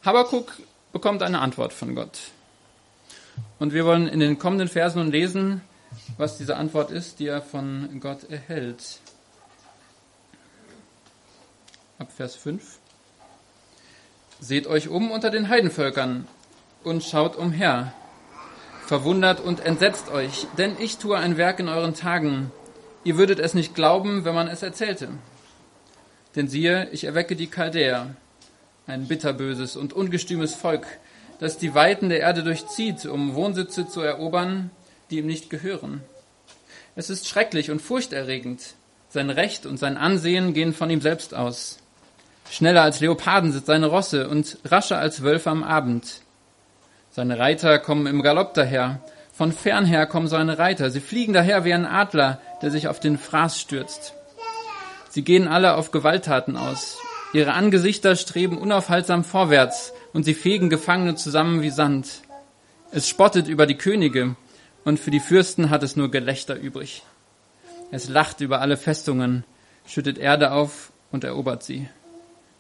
Habakuk 0.04 0.52
bekommt 0.92 1.24
eine 1.24 1.40
Antwort 1.40 1.74
von 1.74 1.96
Gott. 1.96 2.20
Und 3.60 3.74
wir 3.74 3.86
wollen 3.86 4.08
in 4.08 4.20
den 4.20 4.40
kommenden 4.40 4.68
Versen 4.68 5.00
nun 5.00 5.12
lesen, 5.12 5.62
was 6.18 6.38
diese 6.38 6.58
Antwort 6.58 6.92
ist, 6.92 7.20
die 7.20 7.28
er 7.28 7.42
von 7.42 8.00
Gott 8.00 8.30
erhält. 8.30 9.00
Ab 12.00 12.12
Vers 12.16 12.36
5. 12.36 12.80
Seht 14.40 14.68
euch 14.68 14.88
um 14.90 15.10
unter 15.10 15.32
den 15.32 15.50
Heidenvölkern 15.50 16.28
und 16.84 17.04
schaut 17.04 17.36
umher. 17.36 17.94
Verwundert 18.86 19.40
und 19.40 19.60
entsetzt 19.60 20.10
euch, 20.10 20.48
denn 20.58 20.76
ich 20.80 20.98
tue 20.98 21.18
ein 21.18 21.38
Werk 21.38 21.60
in 21.60 21.68
euren 21.68 21.96
Tagen. 21.96 22.52
Ihr 23.04 23.18
würdet 23.18 23.40
es 23.40 23.54
nicht 23.54 23.76
glauben, 23.76 24.26
wenn 24.26 24.36
man 24.36 24.48
es 24.48 24.62
erzählte. 24.62 25.10
Denn 26.36 26.48
siehe, 26.48 26.88
ich 26.92 27.04
erwecke 27.04 27.36
die 27.36 27.48
Chaldäer, 27.48 28.16
ein 28.88 29.08
bitterböses 29.08 29.76
und 29.76 29.94
ungestümes 29.94 30.56
Volk, 30.56 30.88
das 31.40 31.58
die 31.58 31.76
Weiten 31.76 32.10
der 32.10 32.22
Erde 32.22 32.44
durchzieht, 32.44 33.06
um 33.06 33.36
Wohnsitze 33.36 33.88
zu 33.88 34.02
erobern, 34.02 34.72
die 35.12 35.20
ihm 35.20 35.28
nicht 35.28 35.50
gehören. 35.50 36.02
Es 36.96 37.10
ist 37.10 37.28
schrecklich 37.28 37.70
und 37.70 37.82
furchterregend. 37.82 38.76
Sein 39.10 39.30
Recht 39.30 39.66
und 39.66 39.78
sein 39.78 39.98
Ansehen 39.98 40.54
gehen 40.54 40.74
von 40.74 40.90
ihm 40.90 41.02
selbst 41.02 41.36
aus. 41.36 41.78
Schneller 42.50 42.82
als 42.82 43.02
Leoparden 43.02 43.52
sind 43.52 43.66
seine 43.66 43.88
Rosse 43.88 44.30
und 44.30 44.58
rascher 44.66 44.98
als 44.98 45.22
Wölfe 45.22 45.50
am 45.50 45.64
Abend. 45.64 46.22
Seine 47.12 47.38
Reiter 47.38 47.80
kommen 47.80 48.08
im 48.08 48.22
Galopp 48.22 48.54
daher. 48.54 49.02
Von 49.34 49.52
fernher 49.52 50.08
kommen 50.08 50.28
seine 50.28 50.58
Reiter. 50.58 50.90
Sie 50.90 51.02
fliegen 51.02 51.34
daher 51.34 51.66
wie 51.66 51.74
ein 51.74 51.86
Adler, 51.86 52.42
der 52.62 52.72
sich 52.72 52.88
auf 52.88 53.00
den 53.00 53.18
Fraß 53.18 53.60
stürzt. 53.60 54.14
Sie 55.10 55.24
gehen 55.24 55.48
alle 55.48 55.76
auf 55.76 55.92
Gewalttaten 55.92 56.58
aus. 56.58 56.98
Ihre 57.38 57.54
Angesichter 57.54 58.16
streben 58.16 58.58
unaufhaltsam 58.58 59.24
vorwärts 59.24 59.94
und 60.12 60.24
sie 60.24 60.34
fegen 60.34 60.72
Gefangene 60.72 61.14
zusammen 61.14 61.62
wie 61.62 61.70
Sand. 61.70 62.24
Es 62.90 63.08
spottet 63.08 63.48
über 63.48 63.68
die 63.68 63.78
Könige 63.78 64.36
und 64.84 65.00
für 65.00 65.12
die 65.12 65.20
Fürsten 65.20 65.70
hat 65.70 65.84
es 65.84 65.96
nur 65.96 66.10
Gelächter 66.10 66.56
übrig. 66.56 67.04
Es 67.92 68.10
lacht 68.10 68.42
über 68.42 68.60
alle 68.60 68.76
Festungen, 68.76 69.44
schüttet 69.86 70.18
Erde 70.18 70.52
auf 70.52 70.92
und 71.12 71.24
erobert 71.24 71.62
sie. 71.62 71.88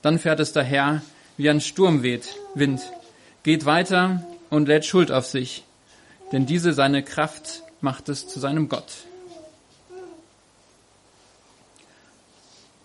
Dann 0.03 0.19
fährt 0.19 0.39
es 0.39 0.53
daher, 0.53 1.01
wie 1.37 1.49
ein 1.49 1.59
Sturm 1.59 2.03
weht, 2.03 2.35
Wind, 2.53 2.81
geht 3.41 3.65
weiter 3.65 4.27
und 4.51 4.67
lädt 4.67 4.85
Schuld 4.85 5.11
auf 5.11 5.25
sich, 5.25 5.63
denn 6.31 6.45
diese 6.45 6.73
seine 6.73 7.01
Kraft 7.01 7.63
macht 7.81 8.09
es 8.09 8.27
zu 8.27 8.39
seinem 8.39 8.69
Gott. 8.69 8.93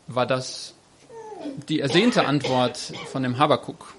War 0.07 0.25
das 0.25 0.73
die 1.69 1.81
ersehnte 1.81 2.27
Antwort 2.27 2.79
von 3.11 3.23
dem 3.23 3.39
Habakuk? 3.39 3.95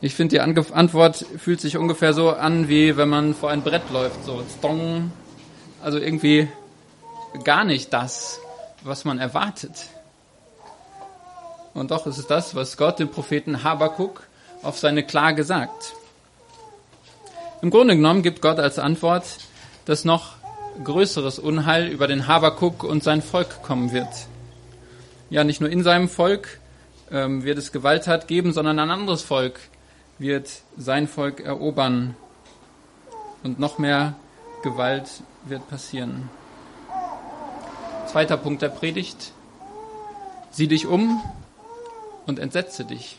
Ich 0.00 0.14
finde, 0.14 0.36
die 0.36 0.40
Antwort 0.40 1.26
fühlt 1.36 1.60
sich 1.60 1.76
ungefähr 1.76 2.14
so 2.14 2.30
an, 2.30 2.68
wie 2.68 2.96
wenn 2.96 3.08
man 3.08 3.34
vor 3.34 3.50
ein 3.50 3.62
Brett 3.62 3.90
läuft, 3.92 4.24
so 4.24 4.42
stong. 4.58 5.12
Also 5.82 5.98
irgendwie 5.98 6.48
gar 7.44 7.64
nicht 7.64 7.92
das, 7.92 8.40
was 8.82 9.04
man 9.04 9.18
erwartet. 9.18 9.88
Und 11.74 11.90
doch 11.90 12.06
ist 12.06 12.18
es 12.18 12.26
das, 12.26 12.54
was 12.54 12.76
Gott 12.76 12.98
dem 12.98 13.10
Propheten 13.10 13.62
Habakuk 13.62 14.26
auf 14.62 14.78
seine 14.78 15.04
Klage 15.04 15.44
sagt. 15.44 15.92
Im 17.62 17.70
Grunde 17.70 17.94
genommen 17.94 18.22
gibt 18.22 18.40
Gott 18.40 18.58
als 18.58 18.78
Antwort, 18.78 19.24
dass 19.84 20.04
noch 20.06 20.34
größeres 20.82 21.38
Unheil 21.38 21.88
über 21.88 22.06
den 22.06 22.26
Habakuk 22.26 22.84
und 22.84 23.04
sein 23.04 23.20
Volk 23.20 23.62
kommen 23.62 23.92
wird. 23.92 24.08
Ja, 25.30 25.44
nicht 25.44 25.60
nur 25.60 25.70
in 25.70 25.84
seinem 25.84 26.08
Volk 26.08 26.58
ähm, 27.12 27.44
wird 27.44 27.56
es 27.56 27.70
Gewalttat 27.70 28.26
geben, 28.26 28.52
sondern 28.52 28.80
ein 28.80 28.90
anderes 28.90 29.22
Volk 29.22 29.60
wird 30.18 30.50
sein 30.76 31.06
Volk 31.06 31.40
erobern. 31.40 32.16
Und 33.44 33.60
noch 33.60 33.78
mehr 33.78 34.16
Gewalt 34.64 35.08
wird 35.44 35.68
passieren. 35.68 36.28
Zweiter 38.06 38.36
Punkt 38.36 38.60
der 38.60 38.70
Predigt. 38.70 39.32
Sieh 40.50 40.66
dich 40.66 40.86
um 40.86 41.22
und 42.26 42.40
entsetze 42.40 42.84
dich. 42.84 43.16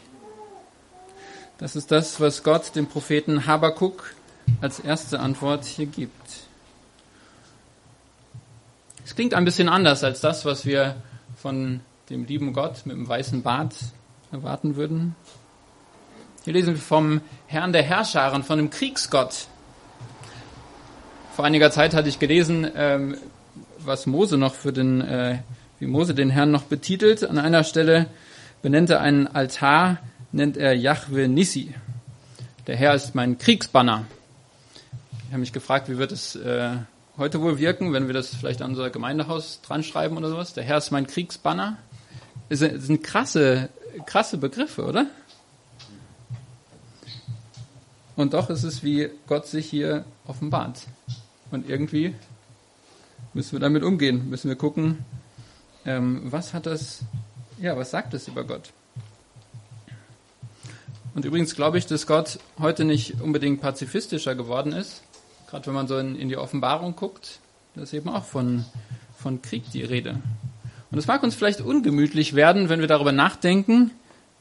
Das 1.59 1.77
ist 1.77 1.91
das, 1.91 2.19
was 2.19 2.43
Gott 2.43 2.75
dem 2.75 2.87
Propheten 2.87 3.47
Habakuk 3.47 4.13
als 4.59 4.81
erste 4.81 5.21
Antwort 5.21 5.63
hier 5.63 5.85
gibt. 5.85 6.13
Es 9.05 9.15
klingt 9.15 9.33
ein 9.33 9.45
bisschen 9.45 9.69
anders 9.69 10.03
als 10.03 10.19
das, 10.19 10.43
was 10.43 10.65
wir 10.65 10.97
von 11.37 11.79
dem 12.11 12.25
lieben 12.25 12.51
Gott 12.53 12.85
mit 12.85 12.95
dem 12.95 13.07
weißen 13.07 13.41
Bart 13.41 13.73
erwarten 14.31 14.75
würden. 14.75 15.15
Hier 16.43 16.53
lesen 16.53 16.73
wir 16.73 16.81
vom 16.81 17.21
Herrn 17.47 17.71
der 17.71 17.83
Herrscharen, 17.83 18.43
von 18.43 18.57
dem 18.57 18.69
Kriegsgott. 18.69 19.47
Vor 21.35 21.45
einiger 21.45 21.71
Zeit 21.71 21.93
hatte 21.93 22.09
ich 22.09 22.19
gelesen, 22.19 22.69
ähm, 22.75 23.17
was 23.79 24.07
Mose 24.07 24.37
noch 24.37 24.55
für 24.55 24.73
den, 24.73 25.01
äh, 25.01 25.39
wie 25.79 25.87
Mose 25.87 26.13
den 26.13 26.29
Herrn 26.29 26.51
noch 26.51 26.63
betitelt. 26.63 27.23
An 27.23 27.37
einer 27.37 27.63
Stelle 27.63 28.07
benennt 28.61 28.89
er 28.89 28.99
einen 29.01 29.27
Altar, 29.27 29.99
nennt 30.31 30.57
er 30.57 30.73
Yahweh 30.73 31.27
Nissi. 31.27 31.73
Der 32.67 32.75
Herr 32.75 32.93
ist 32.93 33.15
mein 33.15 33.37
Kriegsbanner. 33.37 34.05
Ich 35.25 35.29
habe 35.29 35.39
mich 35.39 35.53
gefragt, 35.53 35.87
wie 35.87 35.97
wird 35.97 36.11
es 36.11 36.35
äh, 36.35 36.71
heute 37.17 37.41
wohl 37.41 37.57
wirken, 37.57 37.93
wenn 37.93 38.07
wir 38.07 38.13
das 38.13 38.35
vielleicht 38.35 38.61
an 38.61 38.71
unser 38.71 38.89
Gemeindehaus 38.89 39.61
dran 39.61 39.83
schreiben 39.83 40.17
oder 40.17 40.29
sowas. 40.29 40.53
Der 40.53 40.63
Herr 40.65 40.77
ist 40.77 40.91
mein 40.91 41.07
Kriegsbanner. 41.07 41.77
Das 42.51 42.59
sind 42.59 43.01
krasse, 43.01 43.69
krasse 44.05 44.37
Begriffe, 44.37 44.83
oder? 44.83 45.05
Und 48.17 48.33
doch 48.33 48.49
ist 48.49 48.63
es, 48.63 48.83
wie 48.83 49.09
Gott 49.25 49.47
sich 49.47 49.69
hier 49.69 50.03
offenbart. 50.27 50.81
Und 51.49 51.69
irgendwie 51.69 52.13
müssen 53.33 53.53
wir 53.53 53.61
damit 53.61 53.83
umgehen, 53.83 54.29
müssen 54.29 54.49
wir 54.49 54.57
gucken, 54.57 55.05
ähm, 55.85 56.23
was 56.25 56.53
hat 56.53 56.65
das 56.65 57.05
ja, 57.57 57.77
was 57.77 57.91
sagt 57.91 58.13
es 58.13 58.27
über 58.27 58.43
Gott? 58.43 58.73
Und 61.15 61.23
übrigens 61.23 61.55
glaube 61.55 61.77
ich, 61.77 61.85
dass 61.85 62.05
Gott 62.05 62.37
heute 62.59 62.83
nicht 62.83 63.21
unbedingt 63.21 63.61
pazifistischer 63.61 64.35
geworden 64.35 64.73
ist. 64.73 65.03
Gerade 65.47 65.67
wenn 65.67 65.75
man 65.75 65.87
so 65.87 65.97
in, 65.97 66.17
in 66.17 66.27
die 66.27 66.35
Offenbarung 66.35 66.97
guckt, 66.97 67.39
da 67.75 67.83
ist 67.83 67.93
eben 67.93 68.09
auch 68.09 68.25
von, 68.25 68.65
von 69.17 69.41
Krieg 69.41 69.71
die 69.71 69.85
Rede. 69.85 70.19
Und 70.91 70.97
es 70.97 71.07
mag 71.07 71.23
uns 71.23 71.35
vielleicht 71.35 71.61
ungemütlich 71.61 72.35
werden, 72.35 72.67
wenn 72.67 72.81
wir 72.81 72.87
darüber 72.87 73.13
nachdenken, 73.13 73.91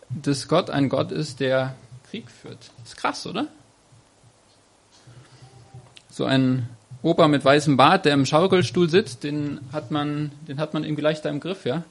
dass 0.08 0.48
Gott 0.48 0.68
ein 0.68 0.88
Gott 0.88 1.12
ist, 1.12 1.38
der 1.38 1.76
Krieg 2.10 2.28
führt. 2.28 2.70
Ist 2.84 2.96
krass, 2.96 3.24
oder? 3.26 3.46
So 6.10 6.24
ein 6.24 6.68
Opa 7.02 7.28
mit 7.28 7.44
weißem 7.44 7.76
Bart, 7.76 8.04
der 8.04 8.14
im 8.14 8.26
Schaukelstuhl 8.26 8.90
sitzt, 8.90 9.22
den 9.22 9.60
hat 9.72 9.92
man, 9.92 10.32
den 10.48 10.58
hat 10.58 10.74
man 10.74 10.82
irgendwie 10.82 11.02
leichter 11.02 11.30
im 11.30 11.38
Griff, 11.38 11.64
ja. 11.64 11.84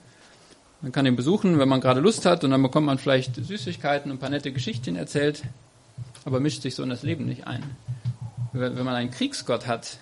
Man 0.82 0.92
kann 0.92 1.06
ihn 1.06 1.16
besuchen, 1.16 1.58
wenn 1.58 1.70
man 1.70 1.82
gerade 1.82 2.02
Lust 2.02 2.26
hat, 2.26 2.44
und 2.44 2.52
dann 2.52 2.62
bekommt 2.62 2.86
man 2.86 2.98
vielleicht 3.00 3.36
Süßigkeiten, 3.36 4.12
ein 4.12 4.20
paar 4.20 4.30
nette 4.30 4.52
Geschichten 4.52 4.96
erzählt, 4.96 5.44
aber 6.26 6.40
mischt 6.40 6.62
sich 6.62 6.76
so 6.76 6.84
in 6.84 6.90
das 6.90 7.04
Leben 7.04 7.26
nicht 7.26 7.48
ein. 7.48 7.64
Wenn 8.52 8.84
man 8.84 8.96
einen 8.96 9.12
Kriegsgott 9.12 9.68
hat, 9.68 9.98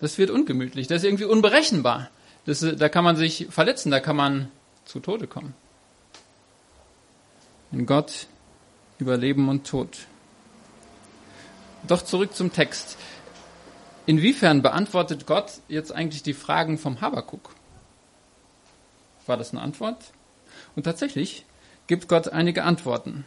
das 0.00 0.18
wird 0.18 0.30
ungemütlich, 0.30 0.86
das 0.86 0.98
ist 0.98 1.04
irgendwie 1.04 1.24
unberechenbar. 1.24 2.10
Das, 2.46 2.60
da 2.60 2.88
kann 2.88 3.04
man 3.04 3.16
sich 3.16 3.46
verletzen, 3.50 3.90
da 3.90 4.00
kann 4.00 4.16
man 4.16 4.50
zu 4.84 5.00
Tode 5.00 5.26
kommen. 5.26 5.54
In 7.72 7.86
Gott 7.86 8.26
über 8.98 9.16
Leben 9.16 9.48
und 9.48 9.66
Tod. 9.66 10.06
Doch 11.86 12.02
zurück 12.02 12.34
zum 12.34 12.52
Text. 12.52 12.96
Inwiefern 14.06 14.62
beantwortet 14.62 15.26
Gott 15.26 15.52
jetzt 15.68 15.92
eigentlich 15.92 16.22
die 16.22 16.34
Fragen 16.34 16.78
vom 16.78 17.00
Habakuk? 17.00 17.54
War 19.26 19.36
das 19.36 19.52
eine 19.52 19.62
Antwort? 19.62 20.12
Und 20.76 20.84
tatsächlich 20.84 21.44
gibt 21.86 22.08
Gott 22.08 22.28
einige 22.28 22.64
Antworten. 22.64 23.24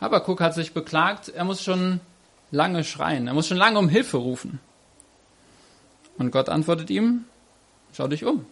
Habakuk 0.00 0.40
hat 0.40 0.54
sich 0.54 0.72
beklagt, 0.72 1.28
er 1.28 1.44
muss 1.44 1.62
schon 1.62 2.00
lange 2.50 2.84
schreien, 2.84 3.26
er 3.26 3.34
muss 3.34 3.48
schon 3.48 3.56
lange 3.56 3.78
um 3.78 3.88
Hilfe 3.88 4.16
rufen. 4.16 4.60
Und 6.20 6.32
Gott 6.32 6.50
antwortet 6.50 6.90
ihm, 6.90 7.24
schau 7.94 8.06
dich 8.06 8.26
um. 8.26 8.44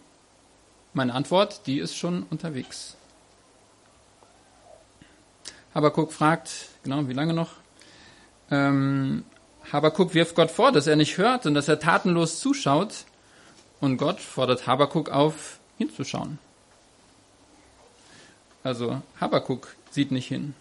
Meine 0.93 1.13
Antwort, 1.13 1.67
die 1.67 1.77
ist 1.77 1.95
schon 1.95 2.23
unterwegs. 2.23 2.95
Habakuk 5.75 6.11
fragt, 6.11 6.49
genau, 6.81 7.07
wie 7.07 7.13
lange 7.13 7.35
noch? 7.35 7.51
Ähm, 8.49 9.23
Habakuk 9.71 10.15
wirft 10.15 10.33
Gott 10.33 10.49
vor, 10.49 10.71
dass 10.71 10.87
er 10.87 10.95
nicht 10.95 11.19
hört 11.19 11.45
und 11.45 11.53
dass 11.53 11.67
er 11.67 11.79
tatenlos 11.79 12.39
zuschaut. 12.39 13.05
Und 13.79 13.97
Gott 13.97 14.19
fordert 14.19 14.65
Habakuk 14.65 15.09
auf, 15.11 15.59
hinzuschauen. 15.77 16.39
Also 18.63 19.03
Habakuk 19.21 19.75
sieht 19.91 20.09
nicht 20.09 20.27
hin. 20.27 20.55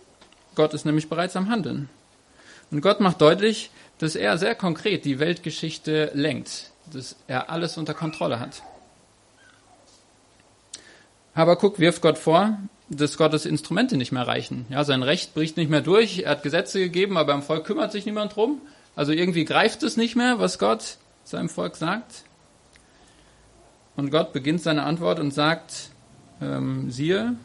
Gott 0.55 0.75
ist 0.75 0.85
nämlich 0.85 1.09
bereits 1.09 1.37
am 1.37 1.49
Handeln. 1.49 1.88
Und 2.71 2.83
Gott 2.83 3.00
macht 3.00 3.23
deutlich, 3.23 3.71
dass 3.97 4.15
er 4.15 4.37
sehr 4.37 4.55
konkret 4.55 5.07
die 5.07 5.19
Weltgeschichte 5.19 6.11
lenkt, 6.12 6.71
dass 6.92 7.16
er 7.26 7.50
alles 7.50 7.76
unter 7.76 7.95
Kontrolle 7.95 8.40
hat. 8.40 8.62
Habakuk 11.35 11.78
wirft 11.78 12.02
Gott 12.02 12.18
vor, 12.18 12.59
dass 12.88 13.16
Gottes 13.16 13.47
Instrumente 13.47 13.97
nicht 13.97 14.12
mehr 14.12 14.26
reichen. 14.26 14.66
Ja, 14.71 14.85
sein 14.85 15.02
Recht 15.02 15.35
bricht 15.35 15.57
nicht 15.57 15.71
mehr 15.71 15.83
durch, 15.83 16.21
er 16.21 16.33
hat 16.33 16.42
Gesetze 16.42 16.80
gegeben, 16.80 17.16
aber 17.16 17.35
im 17.35 17.42
Volk 17.42 17.64
kümmert 17.64 17.92
sich 17.92 18.07
niemand 18.07 18.35
drum. 18.35 18.61
Also 18.97 19.12
irgendwie 19.12 19.45
greift 19.45 19.83
es 19.83 19.97
nicht 19.97 20.16
mehr, 20.16 20.40
was 20.40 20.59
Gott 20.59 20.97
seinem 21.25 21.49
Volk 21.49 21.76
sagt. 21.76 22.25
Und 23.95 24.11
Gott 24.11 24.33
beginnt 24.33 24.62
seine 24.62 24.85
Antwort 24.85 25.21
und 25.21 25.33
sagt, 25.33 25.90
ähm, 26.40 26.90
siehe, 26.90 27.37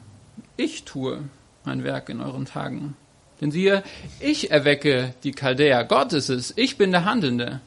ich 0.58 0.84
tue 0.84 1.20
mein 1.66 1.84
Werk 1.84 2.10
in 2.10 2.22
euren 2.22 2.46
Tagen. 2.46 2.96
Denn 3.42 3.52
siehe, 3.52 3.84
ich 4.20 4.52
erwecke 4.52 5.14
die 5.24 5.32
Chaldäer. 5.32 5.84
Gott 5.84 6.14
ist 6.14 6.30
es. 6.30 6.54
Ich 6.56 6.78
bin 6.78 6.92
der 6.92 7.06
Handelnde. 7.06 7.62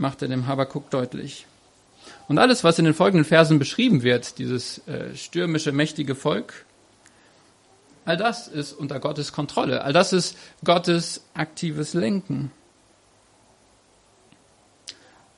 Macht 0.00 0.22
er 0.22 0.28
dem 0.28 0.46
Habakuk 0.46 0.88
deutlich. 0.88 1.46
Und 2.26 2.38
alles, 2.38 2.64
was 2.64 2.78
in 2.78 2.86
den 2.86 2.94
folgenden 2.94 3.26
Versen 3.26 3.58
beschrieben 3.58 4.02
wird, 4.02 4.38
dieses 4.38 4.86
äh, 4.88 5.14
stürmische, 5.14 5.72
mächtige 5.72 6.14
Volk, 6.14 6.64
all 8.06 8.16
das 8.16 8.48
ist 8.48 8.72
unter 8.72 8.98
Gottes 8.98 9.32
Kontrolle. 9.32 9.84
All 9.84 9.92
das 9.92 10.14
ist 10.14 10.38
Gottes 10.64 11.22
aktives 11.34 11.92
Lenken. 11.92 12.50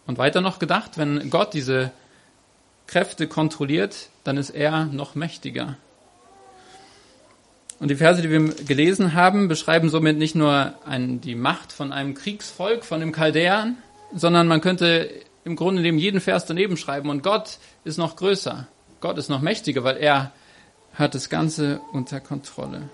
Und 0.07 0.19
weiter 0.19 0.40
noch 0.40 0.61
gedacht, 0.61 0.97
wenn 0.97 1.28
Gott 1.28 1.54
diese 1.54 1.90
Kräfte 2.87 3.26
kontrolliert, 3.26 4.11
dann 4.23 4.37
ist 4.37 4.50
er 4.50 4.85
noch 4.85 5.16
mächtiger. 5.16 5.76
Und 7.81 7.88
die 7.88 7.97
Verse, 7.97 8.23
die 8.23 8.31
wir 8.31 8.54
gelesen 8.64 9.14
haben, 9.14 9.49
beschreiben 9.49 9.88
somit 9.88 10.19
nicht 10.19 10.37
nur 10.37 10.75
ein, 10.87 11.21
die 11.21 11.34
Macht 11.34 11.73
von 11.73 11.93
einem 11.93 12.15
Kriegsvolk, 12.15 12.84
von 12.84 13.00
dem 13.00 13.10
Chaldäern, 13.10 13.76
sondern 14.14 14.46
man 14.48 14.60
könnte 14.60 15.10
im 15.44 15.56
Grunde 15.56 15.82
neben 15.82 15.98
jeden 15.98 16.20
Vers 16.20 16.46
daneben 16.46 16.76
schreiben 16.76 17.10
und 17.10 17.22
Gott 17.22 17.58
ist 17.84 17.98
noch 17.98 18.16
größer. 18.16 18.68
Gott 19.00 19.18
ist 19.18 19.28
noch 19.28 19.40
mächtiger, 19.40 19.84
weil 19.84 19.96
er 19.96 20.32
hat 20.94 21.14
das 21.14 21.28
Ganze 21.28 21.80
unter 21.92 22.20
Kontrolle. 22.20 22.88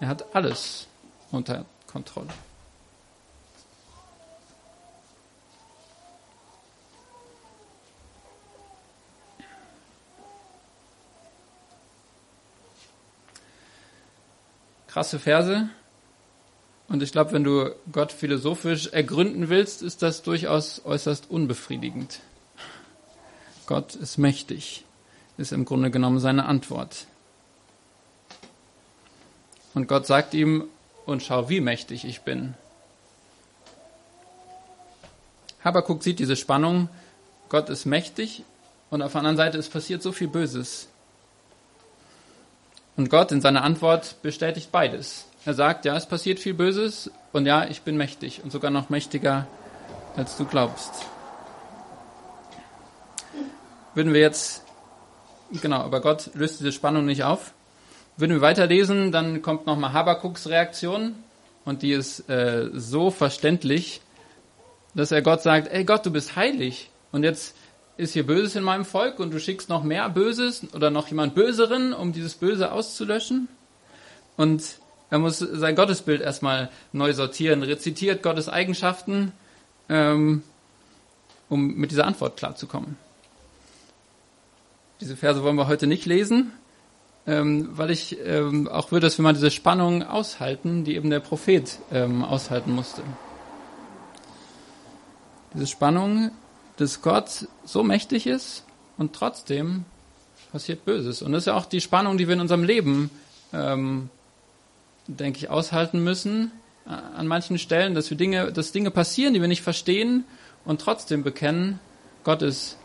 Er 0.00 0.08
hat 0.08 0.34
alles 0.34 0.86
unter 1.30 1.64
Kontrolle. 1.90 2.28
krasse 14.94 15.18
Verse. 15.18 15.68
Und 16.88 17.02
ich 17.02 17.12
glaube, 17.12 17.32
wenn 17.32 17.44
du 17.44 17.74
Gott 17.92 18.12
philosophisch 18.12 18.88
ergründen 18.88 19.48
willst, 19.48 19.82
ist 19.82 20.02
das 20.02 20.22
durchaus 20.22 20.82
äußerst 20.84 21.30
unbefriedigend. 21.30 22.20
Gott 23.66 23.94
ist 23.94 24.18
mächtig, 24.18 24.84
ist 25.38 25.52
im 25.52 25.64
Grunde 25.64 25.90
genommen 25.90 26.20
seine 26.20 26.44
Antwort. 26.44 27.06
Und 29.72 29.88
Gott 29.88 30.06
sagt 30.06 30.34
ihm, 30.34 30.64
und 31.06 31.22
schau, 31.22 31.48
wie 31.48 31.60
mächtig 31.60 32.04
ich 32.04 32.22
bin. 32.22 32.54
Habakuk 35.62 36.02
sieht 36.02 36.18
diese 36.18 36.36
Spannung, 36.36 36.88
Gott 37.48 37.68
ist 37.68 37.84
mächtig 37.84 38.44
und 38.90 39.02
auf 39.02 39.12
der 39.12 39.20
anderen 39.20 39.36
Seite 39.36 39.58
es 39.58 39.68
passiert 39.68 40.02
so 40.02 40.12
viel 40.12 40.28
Böses. 40.28 40.88
Und 42.96 43.10
Gott 43.10 43.32
in 43.32 43.40
seiner 43.40 43.64
Antwort 43.64 44.22
bestätigt 44.22 44.70
beides. 44.70 45.24
Er 45.46 45.52
sagt, 45.52 45.84
ja, 45.84 45.94
es 45.94 46.06
passiert 46.06 46.38
viel 46.40 46.54
Böses 46.54 47.10
und 47.32 47.44
ja, 47.44 47.66
ich 47.66 47.82
bin 47.82 47.98
mächtig 47.98 48.40
und 48.42 48.50
sogar 48.50 48.70
noch 48.70 48.88
mächtiger, 48.88 49.46
als 50.16 50.38
du 50.38 50.46
glaubst. 50.46 50.90
Würden 53.94 54.14
wir 54.14 54.20
jetzt, 54.20 54.64
genau, 55.60 55.80
aber 55.80 56.00
Gott 56.00 56.30
löst 56.32 56.60
diese 56.60 56.72
Spannung 56.72 57.04
nicht 57.04 57.24
auf. 57.24 57.52
Würden 58.16 58.32
wir 58.32 58.40
weiterlesen, 58.40 59.12
dann 59.12 59.42
kommt 59.42 59.66
nochmal 59.66 59.92
Habakuks 59.92 60.46
Reaktion 60.46 61.14
und 61.66 61.82
die 61.82 61.92
ist 61.92 62.28
äh, 62.30 62.70
so 62.72 63.10
verständlich, 63.10 64.00
dass 64.94 65.12
er 65.12 65.20
Gott 65.20 65.42
sagt, 65.42 65.68
ey 65.68 65.84
Gott, 65.84 66.06
du 66.06 66.10
bist 66.10 66.36
heilig. 66.36 66.90
Und 67.12 67.22
jetzt 67.22 67.54
ist 67.96 68.14
hier 68.14 68.26
Böses 68.26 68.56
in 68.56 68.62
meinem 68.62 68.84
Volk 68.84 69.20
und 69.20 69.30
du 69.30 69.38
schickst 69.38 69.68
noch 69.68 69.82
mehr 69.82 70.08
Böses 70.08 70.62
oder 70.72 70.90
noch 70.90 71.08
jemand 71.08 71.34
Böseren, 71.34 71.92
um 71.92 72.12
dieses 72.12 72.34
Böse 72.34 72.72
auszulöschen. 72.72 73.48
Und 74.36 74.78
er 75.14 75.20
muss 75.20 75.38
sein 75.38 75.76
Gottesbild 75.76 76.20
erstmal 76.20 76.70
neu 76.90 77.12
sortieren, 77.12 77.62
rezitiert 77.62 78.20
Gottes 78.20 78.48
Eigenschaften, 78.48 79.30
ähm, 79.88 80.42
um 81.48 81.76
mit 81.76 81.92
dieser 81.92 82.04
Antwort 82.04 82.36
klarzukommen. 82.36 82.96
Diese 85.00 85.16
Verse 85.16 85.44
wollen 85.44 85.54
wir 85.54 85.68
heute 85.68 85.86
nicht 85.86 86.04
lesen, 86.04 86.50
ähm, 87.28 87.68
weil 87.78 87.92
ich 87.92 88.18
ähm, 88.24 88.66
auch 88.66 88.90
will, 88.90 88.98
dass 88.98 89.16
wir 89.16 89.22
mal 89.22 89.34
diese 89.34 89.52
Spannung 89.52 90.02
aushalten, 90.02 90.82
die 90.82 90.96
eben 90.96 91.10
der 91.10 91.20
Prophet 91.20 91.78
ähm, 91.92 92.24
aushalten 92.24 92.72
musste. 92.72 93.02
Diese 95.54 95.68
Spannung 95.68 96.32
dass 96.76 97.02
Gott 97.02 97.46
so 97.64 97.84
mächtig 97.84 98.26
ist 98.26 98.64
und 98.98 99.12
trotzdem 99.12 99.84
passiert 100.50 100.84
Böses. 100.84 101.22
Und 101.22 101.30
das 101.30 101.42
ist 101.42 101.46
ja 101.46 101.54
auch 101.54 101.66
die 101.66 101.80
Spannung, 101.80 102.18
die 102.18 102.26
wir 102.26 102.34
in 102.34 102.40
unserem 102.40 102.64
Leben, 102.64 103.10
ähm, 103.52 104.10
denke 105.06 105.38
ich, 105.38 105.50
aushalten 105.50 106.02
müssen 106.02 106.52
äh, 106.86 106.90
an 106.90 107.26
manchen 107.26 107.58
Stellen, 107.58 107.94
dass 107.94 108.10
wir 108.10 108.16
Dinge, 108.16 108.52
dass 108.52 108.72
Dinge 108.72 108.90
passieren, 108.90 109.34
die 109.34 109.40
wir 109.40 109.48
nicht 109.48 109.62
verstehen 109.62 110.24
und 110.64 110.80
trotzdem 110.80 111.22
bekennen, 111.22 111.80
Gott 112.24 112.42
ist 112.42 112.78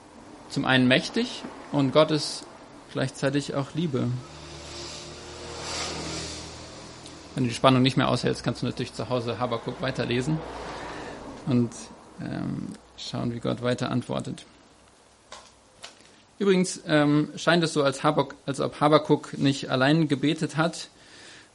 zum 0.50 0.66
einen 0.66 0.88
mächtig 0.88 1.44
und 1.72 1.92
Gott 1.92 2.12
ist 2.12 2.44
gleichzeitig 2.92 3.56
auch 3.56 3.74
Liebe. 3.74 4.10
Wenn 7.36 7.44
du 7.44 7.50
die 7.50 7.56
Spannung 7.56 7.82
nicht 7.82 7.96
mehr 7.96 8.10
aushältst, 8.10 8.44
kannst 8.44 8.62
du 8.62 8.66
natürlich 8.66 8.94
zu 8.94 9.10
Hause 9.10 9.40
Habakuk 9.40 9.82
weiterlesen. 9.82 10.40
Und 11.46 11.72
ähm, 12.22 12.68
schauen, 12.98 13.34
wie 13.34 13.40
Gott 13.40 13.62
weiter 13.62 13.92
antwortet. 13.92 14.46
Übrigens 16.38 16.82
ähm, 16.88 17.30
scheint 17.36 17.64
es 17.64 17.74
so, 17.74 17.84
als, 17.84 18.04
Habak, 18.04 18.36
als 18.46 18.60
ob 18.60 18.80
Habakuk 18.80 19.38
nicht 19.38 19.70
allein 19.70 20.08
gebetet 20.08 20.58
hat, 20.58 20.90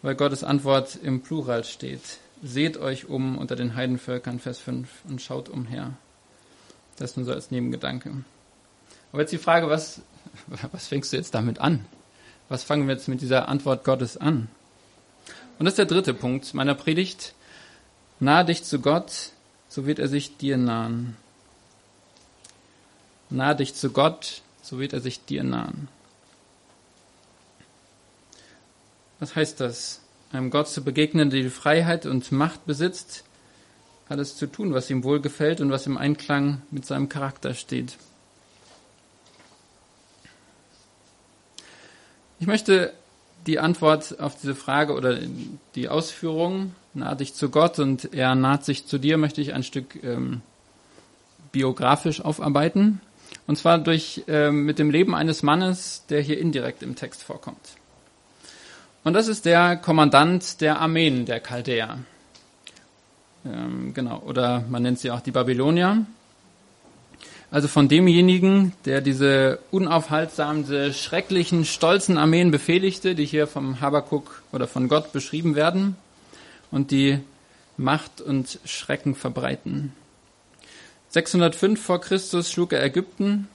weil 0.05 0.17
Gottes 0.17 0.45
Antwort 0.45 0.97
im 0.97 1.23
Plural 1.23 1.65
steht. 1.65 2.19
Seht 2.43 2.77
euch 2.77 3.09
um 3.09 3.39
unter 3.39 3.57
den 3.57 3.75
Heidenvölkern, 3.75 4.39
Vers 4.39 4.59
5, 4.59 4.87
und 5.09 5.23
schaut 5.23 5.49
umher. 5.49 5.95
Das 6.99 7.17
nur 7.17 7.25
so 7.25 7.33
als 7.33 7.51
Nebengedanke. 7.51 8.13
Aber 9.13 9.23
jetzt 9.23 9.31
die 9.31 9.39
Frage, 9.39 9.71
was, 9.71 10.03
was 10.73 10.89
fängst 10.89 11.11
du 11.11 11.17
jetzt 11.17 11.35
damit 11.35 11.59
an? 11.59 11.87
Was 12.51 12.65
fangen 12.65 12.87
wir 12.87 12.95
jetzt 12.95 13.09
mit 13.09 13.23
dieser 13.23 13.49
Antwort 13.49 13.83
Gottes 13.83 14.19
an? 14.19 14.49
Und 15.59 15.65
das 15.65 15.73
ist 15.73 15.79
der 15.79 15.87
dritte 15.87 16.13
Punkt 16.13 16.53
meiner 16.53 16.75
Predigt. 16.75 17.33
Nahe 18.21 18.45
dich 18.45 18.63
zu 18.63 18.81
Gott, 18.81 19.31
so 19.71 19.87
wird 19.87 20.01
er 20.01 20.09
sich 20.09 20.37
dir 20.37 20.59
nahen. 20.59 21.17
Nahe 23.31 23.57
dich 23.57 23.75
zu 23.75 23.91
Gott, 23.91 24.43
so 24.61 24.79
wird 24.79 24.93
er 24.93 25.01
sich 25.01 25.25
dir 25.25 25.45
nahen. 25.45 25.89
Was 29.21 29.37
heißt 29.37 29.61
das? 29.61 30.01
Einem 30.33 30.51
Gott 30.51 30.69
zu 30.69 30.83
begegnen, 30.83 31.31
der 31.31 31.43
die 31.43 31.51
Freiheit 31.51 32.07
und 32.07 32.33
Macht 32.33 32.67
besitzt, 32.67 33.25
alles 34.09 34.37
zu 34.37 34.47
tun, 34.47 34.75
was 34.75 34.91
ihm 34.91 35.05
wohlgefällt 35.05 35.61
und 35.61 35.71
was 35.71 35.87
im 35.87 35.97
Einklang 35.97 36.63
mit 36.71 36.85
seinem 36.85 37.09
Charakter 37.09 37.55
steht. 37.55 37.97
Ich 42.41 42.47
möchte 42.47 42.93
die 43.47 43.59
Antwort 43.59 44.21
auf 44.21 44.37
diese 44.41 44.55
Frage 44.55 44.95
oder 44.95 45.19
die 45.75 45.89
Ausführung, 45.89 46.75
nahe 46.95 47.17
dich 47.17 47.35
zu 47.35 47.51
Gott 47.51 47.79
und 47.79 48.13
er 48.13 48.35
naht 48.35 48.65
sich 48.65 48.87
zu 48.87 48.99
dir, 48.99 49.19
möchte 49.19 49.41
ich 49.41 49.55
ein 49.55 49.63
Stück 49.63 50.03
ähm, 50.03 50.43
biografisch 51.53 52.21
aufarbeiten. 52.21 53.01
Und 53.47 53.57
zwar 53.57 53.79
durch, 53.79 54.25
ähm, 54.27 54.65
mit 54.65 54.79
dem 54.79 54.91
Leben 54.91 55.15
eines 55.15 55.43
Mannes, 55.43 56.05
der 56.09 56.21
hier 56.21 56.39
indirekt 56.39 56.83
im 56.83 56.97
Text 56.97 57.23
vorkommt. 57.23 57.77
Und 59.05 59.13
das 59.13 59.29
ist 59.29 59.45
der 59.45 59.77
Kommandant 59.77 60.63
der 60.63 60.81
Armeen 60.81 61.27
der 61.27 61.39
Chaldäer. 61.39 61.99
Ähm, 63.45 63.93
genau, 63.93 64.23
oder 64.27 64.65
man 64.71 64.83
nennt 64.83 64.99
sie 64.99 65.11
auch 65.11 65.21
die 65.21 65.31
Babylonier. 65.31 66.07
Also 67.51 67.69
von 67.69 67.89
demjenigen, 67.89 68.73
der 68.87 69.03
diese 69.03 69.59
unaufhaltsamen, 69.71 70.63
diese 70.63 70.95
schrecklichen, 70.95 71.67
stolzen 71.67 72.17
Armeen 72.17 72.51
befehligte, 72.51 73.15
die 73.15 73.27
hier 73.27 73.47
vom 73.47 73.83
Habakuk 73.83 74.43
oder 74.53 74.67
von 74.67 74.89
Gott 74.89 75.13
beschrieben 75.13 75.55
werden 75.55 75.97
und 76.71 76.91
die 76.91 77.21
Macht 77.77 78.23
und 78.23 78.59
Schrecken 78.65 79.15
verbreiten. 79.15 79.93
605 81.11 81.81
vor 81.81 82.01
Christus 82.01 82.51
schlug 82.51 82.73
er 82.73 82.83
Ägypten 82.83 83.49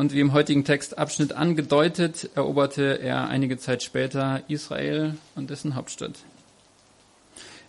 und 0.00 0.14
wie 0.14 0.20
im 0.20 0.32
heutigen 0.32 0.64
Textabschnitt 0.64 1.34
angedeutet, 1.34 2.30
eroberte 2.34 3.02
er 3.02 3.28
einige 3.28 3.58
Zeit 3.58 3.82
später 3.82 4.40
Israel 4.48 5.18
und 5.34 5.50
dessen 5.50 5.74
Hauptstadt. 5.74 6.14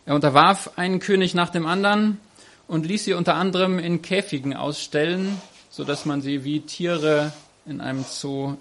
Er 0.05 0.15
unterwarf 0.15 0.71
einen 0.77 0.99
König 0.99 1.35
nach 1.35 1.49
dem 1.49 1.65
anderen 1.65 2.21
und 2.69 2.85
ließ 2.85 3.03
sie 3.03 3.15
unter 3.15 3.35
anderem 3.35 3.79
in 3.79 4.01
Käfigen 4.01 4.55
ausstellen, 4.55 5.41
so 5.69 5.83
dass 5.83 6.05
man 6.05 6.21
sie 6.21 6.45
wie 6.45 6.61
Tiere 6.61 7.33
in 7.65 7.81
einem 7.81 8.05
Zoo 8.07 8.55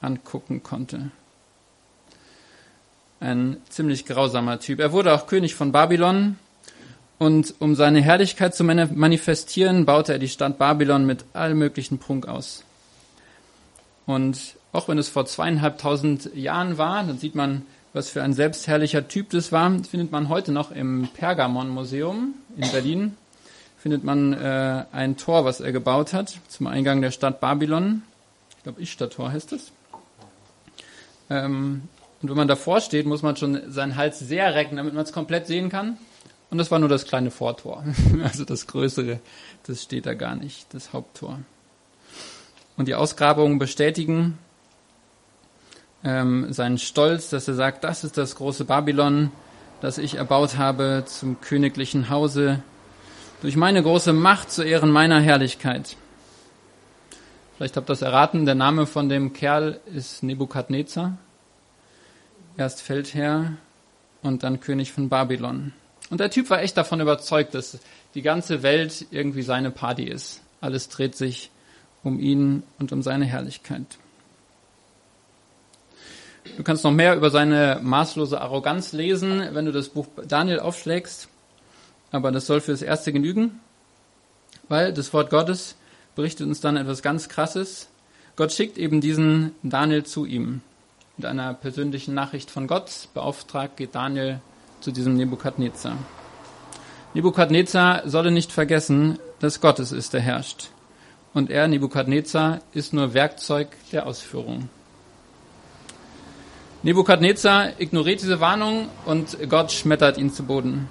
angucken 0.00 0.62
konnte. 0.62 1.10
Ein 3.20 3.58
ziemlich 3.68 4.06
grausamer 4.06 4.60
Typ. 4.60 4.80
Er 4.80 4.92
wurde 4.92 5.12
auch 5.12 5.26
König 5.26 5.56
von 5.56 5.72
Babylon 5.72 6.38
und 7.18 7.52
um 7.58 7.74
seine 7.74 8.00
Herrlichkeit 8.00 8.54
zu 8.54 8.64
manifestieren, 8.64 9.84
baute 9.84 10.14
er 10.14 10.18
die 10.18 10.30
Stadt 10.30 10.56
Babylon 10.56 11.04
mit 11.04 11.26
allem 11.34 11.58
möglichen 11.58 11.98
Prunk 11.98 12.26
aus. 12.26 12.64
Und 14.06 14.56
auch 14.72 14.88
wenn 14.88 14.98
es 14.98 15.08
vor 15.08 15.26
zweieinhalbtausend 15.26 16.34
Jahren 16.34 16.78
war, 16.78 17.02
dann 17.04 17.18
sieht 17.18 17.34
man, 17.34 17.62
was 17.92 18.10
für 18.10 18.22
ein 18.22 18.32
selbstherrlicher 18.32 19.08
Typ 19.08 19.30
das 19.30 19.50
war, 19.52 19.68
das 19.70 19.88
findet 19.88 20.12
man 20.12 20.28
heute 20.28 20.52
noch 20.52 20.70
im 20.70 21.08
Pergamon-Museum 21.14 22.34
in 22.56 22.70
Berlin 22.70 23.16
findet 23.80 24.04
man 24.04 24.34
äh, 24.34 24.84
ein 24.92 25.16
Tor, 25.16 25.46
was 25.46 25.60
er 25.60 25.72
gebaut 25.72 26.12
hat, 26.12 26.38
zum 26.48 26.66
Eingang 26.66 27.00
der 27.00 27.10
Stadt 27.10 27.40
Babylon. 27.40 28.02
Ich 28.58 28.62
glaube, 28.62 28.82
Ishtar-Tor 28.82 29.32
heißt 29.32 29.52
es. 29.54 29.72
Ähm, 31.30 31.88
und 32.20 32.28
wenn 32.28 32.36
man 32.36 32.48
davor 32.48 32.82
steht, 32.82 33.06
muss 33.06 33.22
man 33.22 33.36
schon 33.36 33.72
seinen 33.72 33.96
Hals 33.96 34.18
sehr 34.18 34.54
recken, 34.54 34.76
damit 34.76 34.92
man 34.92 35.04
es 35.04 35.12
komplett 35.12 35.46
sehen 35.46 35.70
kann. 35.70 35.96
Und 36.50 36.58
das 36.58 36.70
war 36.70 36.78
nur 36.78 36.90
das 36.90 37.06
kleine 37.06 37.30
Vortor. 37.30 37.82
also 38.22 38.44
das 38.44 38.66
größere, 38.66 39.18
das 39.66 39.82
steht 39.82 40.04
da 40.04 40.12
gar 40.12 40.36
nicht, 40.36 40.74
das 40.74 40.92
Haupttor. 40.92 41.38
Und 42.80 42.86
die 42.86 42.94
Ausgrabungen 42.94 43.58
bestätigen 43.58 44.38
ähm, 46.02 46.50
seinen 46.50 46.78
Stolz, 46.78 47.28
dass 47.28 47.46
er 47.46 47.52
sagt, 47.52 47.84
das 47.84 48.04
ist 48.04 48.16
das 48.16 48.36
große 48.36 48.64
Babylon, 48.64 49.30
das 49.82 49.98
ich 49.98 50.14
erbaut 50.14 50.56
habe 50.56 51.02
zum 51.04 51.42
königlichen 51.42 52.08
Hause 52.08 52.62
durch 53.42 53.54
meine 53.54 53.82
große 53.82 54.14
Macht 54.14 54.50
zu 54.50 54.62
Ehren 54.62 54.90
meiner 54.90 55.20
Herrlichkeit. 55.20 55.94
Vielleicht 57.58 57.76
habt 57.76 57.90
ihr 57.90 57.92
das 57.92 58.00
erraten, 58.00 58.46
der 58.46 58.54
Name 58.54 58.86
von 58.86 59.10
dem 59.10 59.34
Kerl 59.34 59.78
ist 59.94 60.22
Nebukadnezar. 60.22 61.18
Erst 62.56 62.80
Feldherr 62.80 63.58
und 64.22 64.42
dann 64.42 64.58
König 64.58 64.90
von 64.90 65.10
Babylon. 65.10 65.74
Und 66.08 66.20
der 66.20 66.30
Typ 66.30 66.48
war 66.48 66.62
echt 66.62 66.78
davon 66.78 67.02
überzeugt, 67.02 67.54
dass 67.54 67.78
die 68.14 68.22
ganze 68.22 68.62
Welt 68.62 69.04
irgendwie 69.10 69.42
seine 69.42 69.70
Party 69.70 70.04
ist. 70.04 70.40
Alles 70.62 70.88
dreht 70.88 71.14
sich 71.14 71.50
um 72.02 72.18
ihn 72.18 72.62
und 72.78 72.92
um 72.92 73.02
seine 73.02 73.24
Herrlichkeit. 73.24 73.98
Du 76.56 76.62
kannst 76.62 76.84
noch 76.84 76.92
mehr 76.92 77.16
über 77.16 77.30
seine 77.30 77.80
maßlose 77.82 78.40
Arroganz 78.40 78.92
lesen, 78.92 79.42
wenn 79.52 79.66
du 79.66 79.72
das 79.72 79.90
Buch 79.90 80.06
Daniel 80.26 80.60
aufschlägst. 80.60 81.28
Aber 82.12 82.32
das 82.32 82.46
soll 82.46 82.60
für 82.60 82.72
das 82.72 82.82
Erste 82.82 83.12
genügen, 83.12 83.60
weil 84.68 84.92
das 84.92 85.12
Wort 85.12 85.30
Gottes 85.30 85.76
berichtet 86.16 86.46
uns 86.46 86.60
dann 86.60 86.76
etwas 86.76 87.02
ganz 87.02 87.28
Krasses. 87.28 87.88
Gott 88.36 88.52
schickt 88.52 88.78
eben 88.78 89.00
diesen 89.00 89.52
Daniel 89.62 90.04
zu 90.04 90.24
ihm. 90.24 90.62
Mit 91.16 91.26
einer 91.26 91.54
persönlichen 91.54 92.14
Nachricht 92.14 92.50
von 92.50 92.66
Gott 92.66 93.08
beauftragt 93.14 93.76
geht 93.76 93.94
Daniel 93.94 94.40
zu 94.80 94.90
diesem 94.90 95.14
Nebukadnezar. 95.14 95.96
Nebukadnezar 97.14 98.08
solle 98.08 98.30
nicht 98.30 98.52
vergessen, 98.52 99.18
dass 99.40 99.60
Gott 99.60 99.78
es 99.78 99.92
ist, 99.92 100.14
der 100.14 100.20
herrscht. 100.20 100.70
Und 101.32 101.50
er, 101.50 101.68
Nebukadnezar, 101.68 102.60
ist 102.72 102.92
nur 102.92 103.14
Werkzeug 103.14 103.68
der 103.92 104.06
Ausführung. 104.06 104.68
Nebukadnezar 106.82 107.78
ignoriert 107.78 108.22
diese 108.22 108.40
Warnung 108.40 108.88
und 109.04 109.36
Gott 109.48 109.70
schmettert 109.70 110.16
ihn 110.16 110.32
zu 110.32 110.44
Boden. 110.44 110.88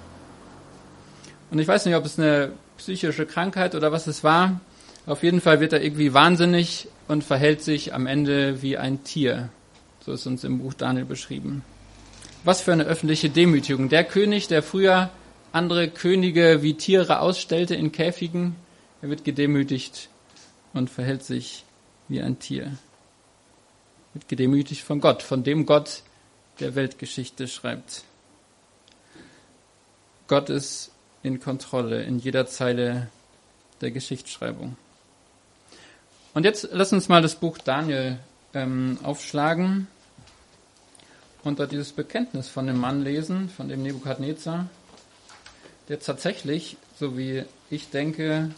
Und 1.50 1.58
ich 1.58 1.66
weiß 1.66 1.84
nicht, 1.86 1.96
ob 1.96 2.04
es 2.04 2.18
eine 2.18 2.52
psychische 2.78 3.26
Krankheit 3.26 3.74
oder 3.74 3.90
was 3.90 4.06
es 4.06 4.22
war. 4.22 4.60
Auf 5.06 5.22
jeden 5.22 5.40
Fall 5.40 5.60
wird 5.60 5.72
er 5.72 5.82
irgendwie 5.82 6.14
wahnsinnig 6.14 6.86
und 7.08 7.24
verhält 7.24 7.62
sich 7.62 7.92
am 7.92 8.06
Ende 8.06 8.62
wie 8.62 8.78
ein 8.78 9.02
Tier. 9.02 9.48
So 10.04 10.12
ist 10.12 10.26
uns 10.26 10.44
im 10.44 10.60
Buch 10.60 10.74
Daniel 10.74 11.06
beschrieben. 11.06 11.64
Was 12.44 12.60
für 12.62 12.72
eine 12.72 12.84
öffentliche 12.84 13.28
Demütigung. 13.28 13.88
Der 13.88 14.04
König, 14.04 14.46
der 14.46 14.62
früher 14.62 15.10
andere 15.52 15.88
Könige 15.88 16.62
wie 16.62 16.74
Tiere 16.74 17.20
ausstellte 17.20 17.74
in 17.74 17.90
Käfigen, 17.90 18.54
er 19.02 19.10
wird 19.10 19.24
gedemütigt 19.24 20.09
und 20.72 20.90
verhält 20.90 21.24
sich 21.24 21.64
wie 22.08 22.20
ein 22.20 22.38
Tier. 22.38 22.76
Wird 24.14 24.28
gedemütigt 24.28 24.82
von 24.82 25.00
Gott, 25.00 25.22
von 25.22 25.44
dem 25.44 25.66
Gott 25.66 26.02
der 26.58 26.74
Weltgeschichte 26.74 27.48
schreibt. 27.48 28.04
Gott 30.26 30.50
ist 30.50 30.90
in 31.22 31.40
Kontrolle 31.40 32.02
in 32.02 32.18
jeder 32.18 32.46
Zeile 32.46 33.08
der 33.80 33.90
Geschichtsschreibung. 33.90 34.76
Und 36.34 36.44
jetzt 36.44 36.68
lass 36.72 36.92
uns 36.92 37.08
mal 37.08 37.22
das 37.22 37.34
Buch 37.34 37.58
Daniel 37.58 38.18
ähm, 38.54 38.98
aufschlagen 39.02 39.88
und 41.42 41.58
da 41.58 41.66
dieses 41.66 41.92
Bekenntnis 41.92 42.48
von 42.48 42.66
dem 42.66 42.78
Mann 42.78 43.02
lesen, 43.02 43.48
von 43.48 43.68
dem 43.68 43.82
Nebukadnezar, 43.82 44.68
der 45.88 45.98
tatsächlich, 45.98 46.76
so 46.98 47.16
wie 47.16 47.44
ich 47.70 47.90
denke, 47.90 48.50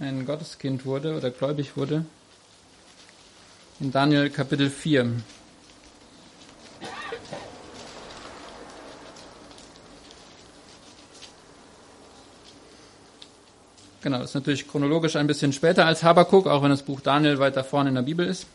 ein 0.00 0.26
Gotteskind 0.26 0.84
wurde 0.86 1.16
oder 1.16 1.30
gläubig 1.30 1.76
wurde. 1.76 2.04
In 3.80 3.90
Daniel 3.90 4.30
Kapitel 4.30 4.70
4. 4.70 5.12
Genau, 14.00 14.18
das 14.18 14.30
ist 14.30 14.34
natürlich 14.34 14.68
chronologisch 14.68 15.16
ein 15.16 15.26
bisschen 15.26 15.52
später 15.52 15.84
als 15.84 16.02
Habakuk, 16.02 16.46
auch 16.46 16.62
wenn 16.62 16.70
das 16.70 16.82
Buch 16.82 17.00
Daniel 17.00 17.40
weiter 17.40 17.64
vorne 17.64 17.88
in 17.88 17.96
der 17.96 18.02
Bibel 18.02 18.26
ist. 18.26 18.46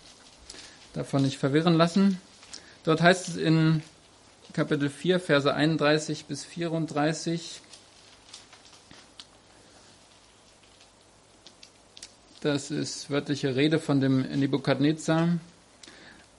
Davon 0.93 1.21
nicht 1.21 1.38
verwirren 1.38 1.75
lassen. 1.75 2.19
Dort 2.86 3.01
heißt 3.01 3.27
es 3.27 3.36
in 3.36 3.84
Kapitel 4.53 4.89
4, 4.89 5.19
Verse 5.19 5.53
31 5.53 6.25
bis 6.25 6.45
34, 6.45 7.62
das 12.43 12.71
ist 12.71 13.10
wörtliche 13.10 13.56
Rede 13.56 13.79
von 13.79 14.01
dem 14.01 14.21
Nebukadnezar. 14.21 15.39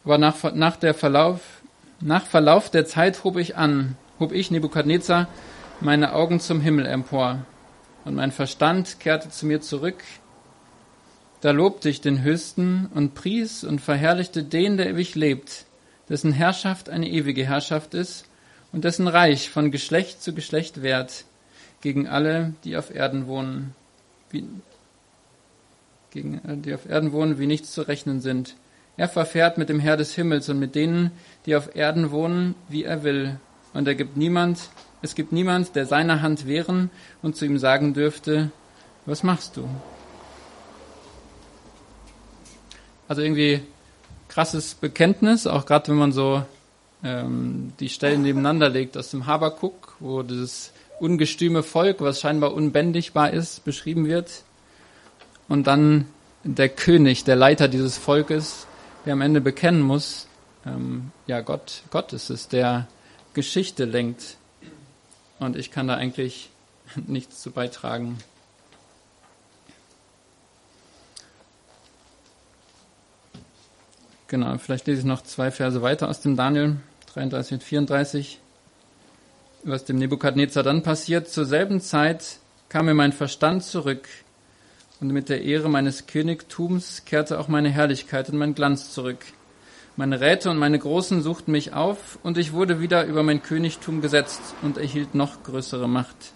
Aber 0.04 0.18
nach, 0.18 0.52
nach, 0.52 0.76
der 0.76 0.92
Verlauf, 0.92 1.40
nach 2.00 2.26
Verlauf 2.26 2.68
der 2.68 2.84
Zeit 2.84 3.24
hob 3.24 3.38
ich 3.38 3.56
an, 3.56 3.96
hob 4.20 4.32
ich, 4.32 4.50
Nebukadnezar, 4.50 5.28
meine 5.80 6.12
Augen 6.12 6.40
zum 6.40 6.60
Himmel 6.60 6.84
empor 6.84 7.46
und 8.04 8.14
mein 8.14 8.32
Verstand 8.32 9.00
kehrte 9.00 9.30
zu 9.30 9.46
mir 9.46 9.62
zurück. 9.62 10.02
Da 11.40 11.52
lobte 11.52 11.88
ich 11.88 12.02
den 12.02 12.22
Höchsten 12.22 12.90
und 12.94 13.14
pries 13.14 13.64
und 13.64 13.80
verherrlichte 13.80 14.42
den, 14.42 14.76
der 14.76 14.90
ewig 14.90 15.14
lebt, 15.14 15.64
dessen 16.10 16.32
Herrschaft 16.32 16.90
eine 16.90 17.08
ewige 17.08 17.46
Herrschaft 17.46 17.94
ist 17.94 18.26
und 18.72 18.84
dessen 18.84 19.08
Reich 19.08 19.48
von 19.48 19.70
Geschlecht 19.70 20.22
zu 20.22 20.34
Geschlecht 20.34 20.82
währt, 20.82 21.24
gegen 21.80 22.08
alle, 22.08 22.52
die 22.64 22.76
auf 22.76 22.94
Erden 22.94 23.26
wohnen, 23.26 23.74
gegen 26.14 26.40
äh, 26.48 26.57
die 26.57 26.72
auf 26.72 26.88
Erden 26.88 27.12
wohnen, 27.12 27.38
wie 27.38 27.46
nichts 27.46 27.72
zu 27.72 27.83
rechnen 27.83 28.20
sind. 28.22 28.55
Er 28.96 29.09
verfährt 29.09 29.59
mit 29.59 29.68
dem 29.68 29.81
Herr 29.81 29.96
des 29.96 30.14
Himmels 30.14 30.48
und 30.48 30.59
mit 30.59 30.74
denen, 30.74 31.11
die 31.44 31.57
auf 31.57 31.74
Erden 31.74 32.11
wohnen, 32.12 32.55
wie 32.68 32.85
er 32.85 33.03
will. 33.03 33.38
Und 33.74 33.88
er 33.88 33.96
gibt 33.96 34.16
niemand, 34.16 34.70
es 35.03 35.14
gibt 35.14 35.33
niemand, 35.33 35.74
der 35.74 35.85
seiner 35.85 36.22
Hand 36.22 36.46
wehren 36.46 36.90
und 37.20 37.37
zu 37.37 37.44
ihm 37.44 37.59
sagen 37.59 37.92
dürfte, 37.92 38.50
was 39.05 39.22
machst 39.22 39.57
du? 39.57 39.68
Also 43.09 43.20
irgendwie 43.20 43.61
krasses 44.29 44.74
Bekenntnis, 44.74 45.46
auch 45.46 45.66
gerade 45.66 45.88
wenn 45.88 45.98
man 45.98 46.12
so 46.12 46.42
ähm, 47.03 47.72
die 47.81 47.88
Stellen 47.88 48.22
nebeneinander 48.22 48.68
legt 48.68 48.96
aus 48.96 49.11
dem 49.11 49.27
Habakuk, 49.27 49.96
wo 50.00 50.22
dieses 50.22 50.72
ungestüme 51.00 51.62
Volk, 51.62 52.00
was 52.00 52.20
scheinbar 52.20 52.55
unbändigbar 52.55 53.33
ist, 53.33 53.64
beschrieben 53.64 54.07
wird. 54.07 54.44
Und 55.48 55.66
dann 55.66 56.07
der 56.42 56.68
König, 56.68 57.24
der 57.24 57.37
Leiter 57.37 57.68
dieses 57.68 57.98
Volkes, 57.98 58.66
der 59.04 59.14
am 59.14 59.20
Ende 59.20 59.40
bekennen 59.40 59.83
muss, 59.83 60.26
ähm, 60.66 61.11
ja, 61.26 61.40
Gott, 61.40 61.83
Gott 61.90 62.12
ist 62.12 62.30
es, 62.30 62.48
der 62.48 62.87
Geschichte 63.35 63.85
lenkt. 63.85 64.37
Und 65.38 65.57
ich 65.57 65.70
kann 65.70 65.88
da 65.88 65.94
eigentlich 65.94 66.50
nichts 67.07 67.42
zu 67.42 67.50
beitragen. 67.50 68.18
Genau, 74.28 74.57
vielleicht 74.59 74.87
lese 74.87 75.00
ich 75.00 75.07
noch 75.07 75.22
zwei 75.22 75.50
Verse 75.50 75.80
weiter 75.83 76.09
aus 76.09 76.20
dem 76.20 76.35
Daniel 76.35 76.76
33 77.12 77.54
und 77.54 77.62
34. 77.62 78.40
Was 79.64 79.85
dem 79.85 79.96
Nebukadnezar 79.96 80.62
dann 80.62 80.83
passiert, 80.83 81.28
zur 81.28 81.44
selben 81.44 81.80
Zeit 81.80 82.38
kam 82.68 82.87
mir 82.87 82.94
mein 82.94 83.12
Verstand 83.12 83.62
zurück 83.62 84.09
und 85.04 85.12
mit 85.12 85.28
der 85.28 85.42
Ehre 85.42 85.68
meines 85.68 86.06
Königtums 86.06 87.02
kehrte 87.04 87.38
auch 87.38 87.46
meine 87.46 87.68
Herrlichkeit 87.68 88.30
und 88.30 88.38
mein 88.38 88.54
Glanz 88.54 88.90
zurück. 88.94 89.18
Meine 89.96 90.18
Räte 90.18 90.48
und 90.48 90.56
meine 90.56 90.78
Großen 90.78 91.20
suchten 91.20 91.52
mich 91.52 91.74
auf 91.74 92.18
und 92.22 92.38
ich 92.38 92.54
wurde 92.54 92.80
wieder 92.80 93.04
über 93.04 93.22
mein 93.22 93.42
Königtum 93.42 94.00
gesetzt 94.00 94.40
und 94.62 94.78
erhielt 94.78 95.14
noch 95.14 95.42
größere 95.42 95.90
Macht. 95.90 96.32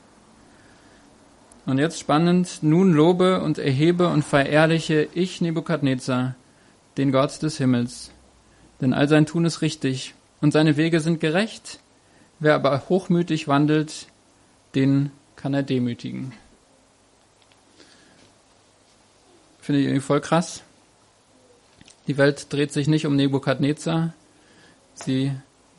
Und 1.65 1.79
jetzt 1.79 1.99
spannend, 1.99 2.59
nun 2.61 2.93
lobe 2.93 3.41
und 3.41 3.57
erhebe 3.57 4.09
und 4.09 4.23
verehrliche 4.23 5.09
ich 5.15 5.41
Nebukadnezar, 5.41 6.35
den 6.99 7.11
Gott 7.11 7.41
des 7.41 7.57
Himmels. 7.57 8.11
Denn 8.83 8.93
all 8.93 9.09
sein 9.09 9.25
Tun 9.25 9.47
ist 9.47 9.63
richtig 9.63 10.15
und 10.43 10.53
seine 10.53 10.77
Wege 10.77 11.01
sind 11.01 11.21
gerecht. 11.21 11.81
Wer 12.39 12.55
aber 12.55 12.83
hochmütig 12.91 13.49
wandelt, 13.49 14.09
den 14.75 15.11
kann 15.37 15.55
er 15.55 15.63
demütigen. 15.63 16.35
Finde 19.69 19.83
ich 19.83 19.87
irgendwie 19.89 20.07
voll 20.07 20.23
krass. 20.23 20.63
Die 22.07 22.17
Welt 22.17 22.51
dreht 22.51 22.73
sich 22.73 22.89
nicht 22.89 23.05
um 23.05 23.17
Nebukadnezar, 23.17 24.15
sie 24.95 25.31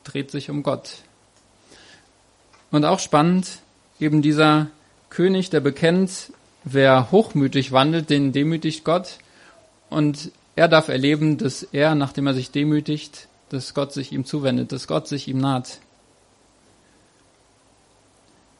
dreht 0.04 0.30
sich 0.30 0.52
um 0.52 0.62
Gott. 0.62 0.98
Und 2.70 2.86
auch 2.86 3.00
spannend, 3.00 3.48
eben 4.00 4.22
dieser 4.22 4.68
König, 5.10 5.50
der 5.50 5.62
bekennt, 5.62 6.32
wer 6.64 7.10
hochmütig 7.10 7.72
wandelt, 7.72 8.12
den 8.12 8.32
demütigt 8.32 8.84
Gott. 8.84 9.18
Und 9.90 10.32
er 10.56 10.68
darf 10.68 10.90
erleben, 10.90 11.40
dass 11.40 11.64
er, 11.64 11.96
nachdem 11.96 12.28
er 12.28 12.36
sich 12.36 12.52
demütigt, 12.52 13.28
dass 13.50 13.74
Gott 13.74 13.92
sich 13.92 14.12
ihm 14.12 14.24
zuwendet, 14.24 14.72
dass 14.72 14.86
Gott 14.86 15.08
sich 15.08 15.28
ihm 15.28 15.40
naht. 15.40 15.80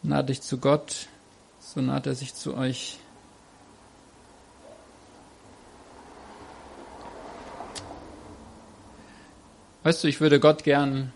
Naht 0.02 0.30
dich 0.30 0.42
zu 0.42 0.58
Gott, 0.58 1.06
so 1.60 1.82
naht 1.82 2.08
er 2.08 2.16
sich 2.16 2.34
zu 2.34 2.56
euch. 2.56 2.98
Weißt 9.90 10.04
du, 10.04 10.08
ich 10.08 10.22
würde 10.22 10.40
Gott 10.40 10.64
gern 10.64 11.12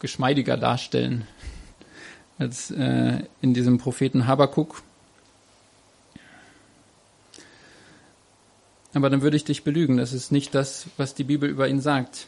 geschmeidiger 0.00 0.56
darstellen 0.56 1.24
als 2.36 2.72
äh, 2.72 3.20
in 3.40 3.54
diesem 3.54 3.78
Propheten 3.78 4.26
Habakuk. 4.26 4.82
Aber 8.92 9.08
dann 9.08 9.22
würde 9.22 9.36
ich 9.36 9.44
dich 9.44 9.62
belügen. 9.62 9.98
Das 9.98 10.12
ist 10.12 10.32
nicht 10.32 10.52
das, 10.52 10.86
was 10.96 11.14
die 11.14 11.22
Bibel 11.22 11.48
über 11.48 11.68
ihn 11.68 11.80
sagt. 11.80 12.26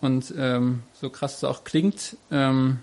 Und 0.00 0.34
ähm, 0.36 0.82
so 0.94 1.10
krass 1.10 1.36
es 1.36 1.44
auch 1.44 1.62
klingt, 1.62 2.16
ähm, 2.32 2.80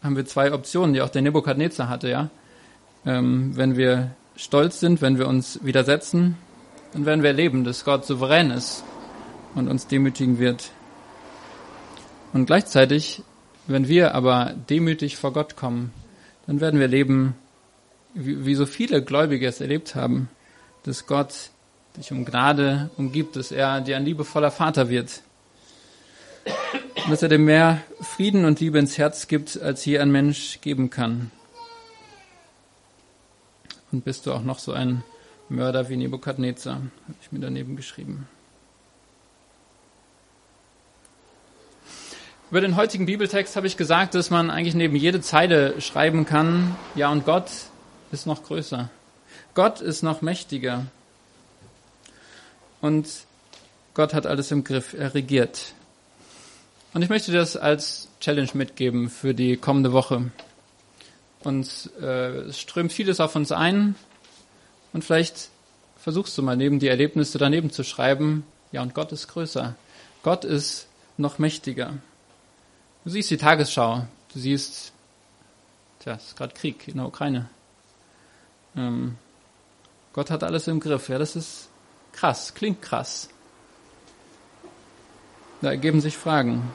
haben 0.00 0.14
wir 0.14 0.26
zwei 0.26 0.52
Optionen, 0.52 0.94
die 0.94 1.02
auch 1.02 1.10
der 1.10 1.22
Nebukadnezar 1.22 1.88
hatte. 1.88 2.08
Ja, 2.08 2.30
ähm, 3.04 3.56
wenn 3.56 3.76
wir 3.76 4.12
stolz 4.36 4.78
sind, 4.78 5.02
wenn 5.02 5.18
wir 5.18 5.26
uns 5.26 5.58
widersetzen, 5.64 6.36
dann 6.92 7.04
werden 7.04 7.24
wir 7.24 7.30
erleben, 7.30 7.64
dass 7.64 7.84
Gott 7.84 8.06
souverän 8.06 8.52
ist 8.52 8.84
und 9.54 9.68
uns 9.68 9.86
demütigen 9.86 10.38
wird. 10.38 10.70
Und 12.32 12.46
gleichzeitig, 12.46 13.22
wenn 13.66 13.88
wir 13.88 14.14
aber 14.14 14.54
demütig 14.68 15.16
vor 15.16 15.32
Gott 15.32 15.56
kommen, 15.56 15.92
dann 16.46 16.60
werden 16.60 16.78
wir 16.78 16.86
erleben, 16.86 17.34
wie, 18.14 18.44
wie 18.44 18.54
so 18.54 18.66
viele 18.66 19.02
Gläubige 19.02 19.46
es 19.46 19.60
erlebt 19.60 19.94
haben, 19.94 20.28
dass 20.84 21.06
Gott 21.06 21.50
dich 21.96 22.12
um 22.12 22.24
Gnade 22.24 22.90
umgibt, 22.96 23.36
dass 23.36 23.52
er 23.52 23.80
dir 23.80 23.96
ein 23.96 24.04
liebevoller 24.04 24.50
Vater 24.50 24.88
wird. 24.88 25.22
Und 27.04 27.10
dass 27.10 27.22
er 27.22 27.28
dir 27.28 27.38
mehr 27.38 27.82
Frieden 28.00 28.44
und 28.44 28.60
Liebe 28.60 28.78
ins 28.78 28.98
Herz 28.98 29.26
gibt, 29.26 29.60
als 29.60 29.84
je 29.84 29.98
ein 29.98 30.10
Mensch 30.10 30.60
geben 30.60 30.90
kann. 30.90 31.30
Und 33.92 34.04
bist 34.04 34.26
du 34.26 34.32
auch 34.32 34.42
noch 34.42 34.58
so 34.58 34.72
ein 34.72 35.02
Mörder 35.48 35.88
wie 35.88 35.96
Nebukadnezar, 35.96 36.76
habe 36.76 37.14
ich 37.20 37.32
mir 37.32 37.40
daneben 37.40 37.74
geschrieben. 37.74 38.28
Über 42.50 42.60
den 42.60 42.74
heutigen 42.74 43.06
Bibeltext 43.06 43.54
habe 43.54 43.68
ich 43.68 43.76
gesagt, 43.76 44.16
dass 44.16 44.28
man 44.28 44.50
eigentlich 44.50 44.74
neben 44.74 44.96
jede 44.96 45.20
Zeile 45.20 45.80
schreiben 45.80 46.24
kann, 46.24 46.74
ja 46.96 47.08
und 47.08 47.24
Gott 47.24 47.48
ist 48.10 48.26
noch 48.26 48.42
größer. 48.42 48.90
Gott 49.54 49.80
ist 49.80 50.02
noch 50.02 50.20
mächtiger. 50.20 50.86
Und 52.80 53.06
Gott 53.94 54.14
hat 54.14 54.26
alles 54.26 54.50
im 54.50 54.64
Griff, 54.64 54.94
er 54.94 55.14
regiert. 55.14 55.74
Und 56.92 57.02
ich 57.02 57.08
möchte 57.08 57.30
das 57.30 57.56
als 57.56 58.08
Challenge 58.18 58.50
mitgeben 58.54 59.10
für 59.10 59.32
die 59.32 59.56
kommende 59.56 59.92
Woche. 59.92 60.32
Und 61.44 61.90
äh, 62.02 62.30
es 62.48 62.58
strömt 62.58 62.92
vieles 62.92 63.20
auf 63.20 63.36
uns 63.36 63.52
ein. 63.52 63.94
Und 64.92 65.04
vielleicht 65.04 65.50
versuchst 65.98 66.36
du 66.36 66.42
mal 66.42 66.56
neben 66.56 66.80
die 66.80 66.88
Erlebnisse 66.88 67.38
daneben 67.38 67.70
zu 67.70 67.84
schreiben, 67.84 68.44
ja 68.72 68.82
und 68.82 68.92
Gott 68.92 69.12
ist 69.12 69.28
größer. 69.28 69.76
Gott 70.24 70.44
ist 70.44 70.88
noch 71.16 71.38
mächtiger. 71.38 71.94
Du 73.02 73.10
siehst 73.10 73.30
die 73.30 73.38
Tagesschau, 73.38 74.06
du 74.34 74.38
siehst, 74.38 74.92
tja, 76.00 76.14
es 76.14 76.26
ist 76.26 76.36
gerade 76.36 76.52
Krieg 76.52 76.86
in 76.86 76.98
der 76.98 77.06
Ukraine. 77.06 77.48
Ähm, 78.76 79.16
Gott 80.12 80.30
hat 80.30 80.44
alles 80.44 80.68
im 80.68 80.80
Griff. 80.80 81.08
Ja, 81.08 81.18
das 81.18 81.34
ist 81.34 81.68
krass, 82.12 82.52
klingt 82.54 82.82
krass. 82.82 83.30
Da 85.62 85.70
ergeben 85.70 86.00
sich 86.02 86.16
Fragen. 86.16 86.70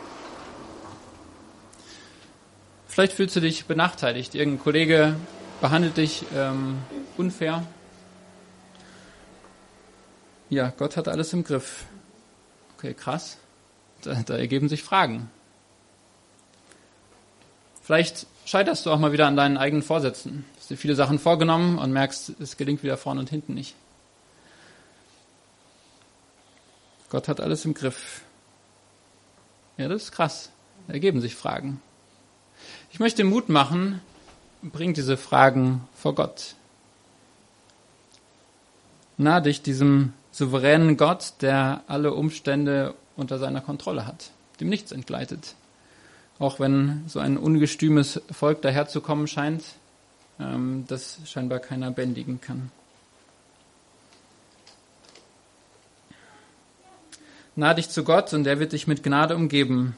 Vielleicht 2.88 3.14
fühlst 3.14 3.36
du 3.36 3.42
dich 3.42 3.66
benachteiligt. 3.66 4.34
Irgendein 4.34 4.64
Kollege 4.64 5.16
behandelt 5.62 5.98
dich 5.98 6.26
ähm, 6.34 6.80
unfair. 7.18 7.68
Ja, 10.50 10.74
Gott 10.78 10.98
hat 10.98 11.08
alles 11.08 11.34
im 11.34 11.44
Griff. 11.44 11.86
Okay, 12.78 12.94
krass. 12.94 13.38
Da, 14.02 14.14
da 14.26 14.38
ergeben 14.38 14.70
sich 14.70 14.82
Fragen. 14.82 15.30
Vielleicht 17.86 18.26
scheiterst 18.45 18.88
du 18.88 18.89
auch 18.89 18.98
mal 18.98 19.12
wieder 19.12 19.28
an 19.28 19.36
deinen 19.36 19.58
eigenen 19.58 19.84
Vorsätzen. 19.84 20.43
Du 20.54 20.60
hast 20.60 20.71
dir 20.71 20.76
viele 20.76 20.95
Sachen 20.95 21.19
vorgenommen 21.19 21.78
und 21.78 21.91
merkst, 21.91 22.32
es 22.39 22.58
gelingt 22.58 22.82
wieder 22.82 22.98
vorne 22.98 23.19
und 23.19 23.30
hinten 23.30 23.54
nicht. 23.54 23.76
Gott 27.12 27.28
hat 27.28 27.39
alles 27.39 27.63
im 27.63 27.76
Griff. 27.76 28.24
Ja, 29.78 29.88
das 29.88 30.06
ist 30.06 30.12
krass. 30.13 30.50
Da 30.88 30.93
ergeben 30.93 31.21
sich 31.21 31.36
Fragen. 31.36 31.80
Ich 32.91 33.00
möchte 33.00 33.24
Mut 33.24 33.50
machen, 33.50 34.02
bring 34.63 34.95
diese 34.95 35.15
Fragen 35.15 35.88
vor 35.95 36.15
Gott. 36.15 36.56
Nah 39.17 39.41
dich 39.41 39.62
diesem 39.62 40.13
souveränen 40.32 40.98
Gott, 40.98 41.34
der 41.41 41.84
alle 41.86 42.15
Umstände 42.15 42.95
unter 43.15 43.38
seiner 43.38 43.62
Kontrolle 43.62 44.08
hat, 44.08 44.32
dem 44.60 44.69
nichts 44.69 44.91
entgleitet 44.91 45.54
auch 46.39 46.60
wenn 46.60 47.04
so 47.08 47.19
ein 47.19 47.38
ungestümes 47.38 48.21
Volk 48.32 48.62
daherzukommen 48.62 49.28
scheint, 49.28 49.63
ähm, 50.39 50.86
das 50.88 51.19
scheinbar 51.26 51.60
keiner 51.60 51.91
bändigen 51.91 52.41
kann. 52.41 52.71
Nah 57.56 57.74
dich 57.74 57.89
zu 57.89 58.04
Gott 58.04 58.34
und 58.34 58.45
er 58.48 58.60
wird 58.60 58.74
dich 58.74 58.86
mit 58.86 59.02
Gnade 59.02 59.36
umgeben, 59.36 59.95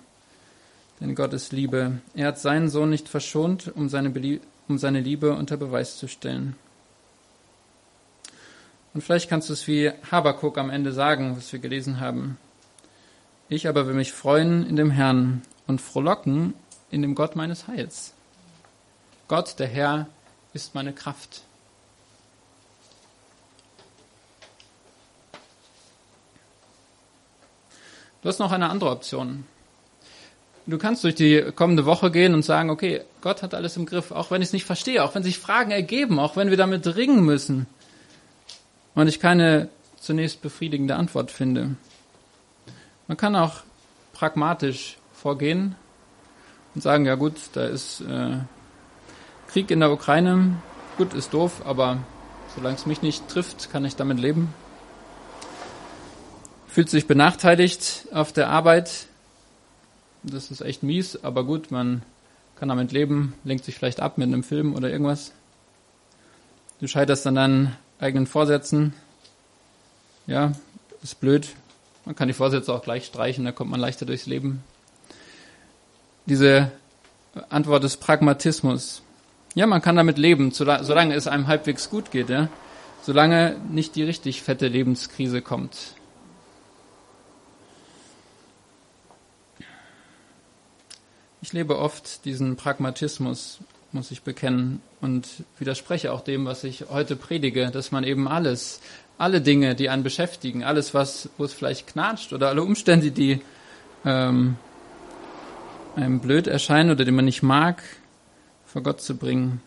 denn 1.00 1.16
Gott 1.16 1.34
ist 1.34 1.52
Liebe. 1.52 2.00
Er 2.14 2.28
hat 2.28 2.40
seinen 2.40 2.70
Sohn 2.70 2.92
nicht 2.92 3.10
verschont, 3.10 3.72
um 3.76 3.90
seine, 3.90 4.40
um 4.68 4.78
seine 4.78 5.02
Liebe 5.02 5.34
unter 5.34 5.58
Beweis 5.58 5.98
zu 5.98 6.08
stellen. 6.08 6.56
Und 8.94 9.02
vielleicht 9.02 9.28
kannst 9.30 9.50
du 9.50 9.54
es 9.54 9.68
wie 9.68 9.92
Habakuk 10.12 10.60
am 10.60 10.70
Ende 10.70 10.92
sagen, 10.92 11.36
was 11.36 11.52
wir 11.52 11.60
gelesen 11.60 12.00
haben. 12.00 12.38
Ich 13.50 13.68
aber 13.68 13.88
will 13.88 13.96
mich 13.96 14.12
freuen 14.12 14.68
in 14.68 14.76
dem 14.76 14.92
Herrn 14.92 15.42
und 15.68 15.82
frohlocken 15.82 16.54
in 16.90 17.02
dem 17.02 17.16
Gott 17.16 17.36
meines 17.36 17.68
Heils. 17.68 18.14
Gott, 19.28 19.60
der 19.60 19.68
Herr, 19.68 20.08
ist 20.54 20.74
meine 20.74 20.94
Kraft. 20.94 21.42
Du 28.22 28.30
hast 28.30 28.40
noch 28.40 28.52
eine 28.52 28.70
andere 28.70 28.90
Option. 28.90 29.46
Du 30.66 30.78
kannst 30.78 31.04
durch 31.04 31.16
die 31.16 31.52
kommende 31.56 31.86
Woche 31.86 32.12
gehen 32.12 32.34
und 32.34 32.44
sagen, 32.44 32.70
okay, 32.70 33.02
Gott 33.22 33.42
hat 33.42 33.54
alles 33.54 33.78
im 33.78 33.86
Griff, 33.86 34.12
auch 34.12 34.32
wenn 34.32 34.42
ich 34.42 34.50
es 34.50 34.54
nicht 34.54 34.66
verstehe, 34.66 35.04
auch 35.04 35.16
wenn 35.16 35.24
sich 35.24 35.40
Fragen 35.40 35.72
ergeben, 35.72 36.20
auch 36.20 36.36
wenn 36.36 36.50
wir 36.50 36.58
damit 36.58 36.86
ringen 36.96 37.24
müssen 37.24 37.68
und 38.96 39.08
ich 39.08 39.20
keine 39.20 39.70
zunächst 40.00 40.42
befriedigende 40.42 40.96
Antwort 40.96 41.32
finde. 41.32 41.76
Man 43.08 43.16
kann 43.16 43.36
auch 43.36 43.62
pragmatisch 44.12 44.98
vorgehen 45.18 45.76
und 46.76 46.82
sagen, 46.82 47.06
ja 47.06 47.16
gut, 47.16 47.36
da 47.54 47.66
ist 47.66 48.02
äh, 48.02 48.38
Krieg 49.48 49.72
in 49.72 49.80
der 49.80 49.92
Ukraine, 49.92 50.58
gut, 50.98 51.14
ist 51.14 51.34
doof, 51.34 51.64
aber 51.66 51.98
solange 52.56 52.76
es 52.76 52.86
mich 52.86 53.02
nicht 53.02 53.28
trifft, 53.28 53.72
kann 53.72 53.84
ich 53.84 53.96
damit 53.96 54.20
leben. 54.20 54.54
Fühlt 56.68 56.90
sich 56.90 57.08
benachteiligt 57.08 58.08
auf 58.14 58.32
der 58.32 58.50
Arbeit, 58.50 59.08
das 60.24 60.52
ist 60.52 60.62
echt 60.62 60.84
mies, 60.84 61.24
aber 61.24 61.44
gut, 61.44 61.72
man 61.72 62.04
kann 62.56 62.70
damit 62.70 62.92
leben, 62.92 63.34
lenkt 63.44 63.66
sich 63.66 63.76
vielleicht 63.76 64.00
ab 64.00 64.18
mit 64.18 64.28
einem 64.28 64.44
Film 64.44 64.76
oder 64.76 64.90
irgendwas. 64.90 65.32
Du 66.80 66.88
scheiterst 66.88 67.26
an 67.26 67.36
deinen 67.36 67.76
eigenen 68.00 68.28
Vorsätzen. 68.28 68.94
Ja, 70.28 70.52
ist 71.02 71.20
blöd. 71.20 71.56
Man 72.06 72.16
kann 72.16 72.28
die 72.28 72.34
Vorsätze 72.34 72.74
auch 72.74 72.84
gleich 72.84 73.06
streichen, 73.06 73.46
da 73.46 73.52
kommt 73.52 73.72
man 73.72 73.80
leichter 73.80 74.06
durchs 74.06 74.28
Leben. 74.28 74.64
Diese 76.28 76.72
Antwort 77.48 77.86
ist 77.86 77.98
Pragmatismus. 77.98 79.02
Ja, 79.56 79.66
man 79.66 79.82
kann 79.82 79.96
damit 79.96 80.18
leben, 80.18 80.52
solange 80.52 81.16
es 81.16 81.26
einem 81.26 81.48
halbwegs 81.48 81.90
gut 81.90 82.12
geht, 82.12 82.30
ja. 82.30 82.50
Solange 83.02 83.56
nicht 83.72 83.96
die 83.96 84.04
richtig 84.04 84.42
fette 84.42 84.68
Lebenskrise 84.68 85.42
kommt. 85.42 85.96
Ich 91.42 91.54
lebe 91.54 91.80
oft 91.80 92.26
diesen 92.26 92.58
Pragmatismus, 92.58 93.60
muss 93.94 94.12
ich 94.12 94.24
bekennen, 94.24 94.82
und 95.00 95.28
widerspreche 95.60 96.12
auch 96.12 96.20
dem, 96.20 96.46
was 96.46 96.66
ich 96.66 96.90
heute 96.90 97.16
predige, 97.16 97.72
dass 97.72 97.94
man 97.94 98.04
eben 98.04 98.28
alles, 98.28 98.82
alle 99.18 99.40
Dinge, 99.40 99.76
die 99.76 99.88
einen 99.88 100.04
beschäftigen, 100.04 100.66
alles, 100.66 100.94
was, 100.94 101.30
wo 101.38 101.46
es 101.46 101.54
vielleicht 101.54 101.88
knatscht 101.88 102.34
oder 102.34 102.50
alle 102.50 102.64
Umstände, 102.64 103.12
die 103.12 103.40
ähm, 104.04 104.58
einem 105.98 106.20
blöd 106.20 106.48
erscheinen 106.48 106.92
oder 106.92 107.04
die 107.04 107.12
man 107.12 107.26
nicht 107.26 107.42
mag, 107.42 107.82
vor 108.66 108.84
Gott 108.84 109.02
zu 109.02 109.18
bringen. 109.18 109.62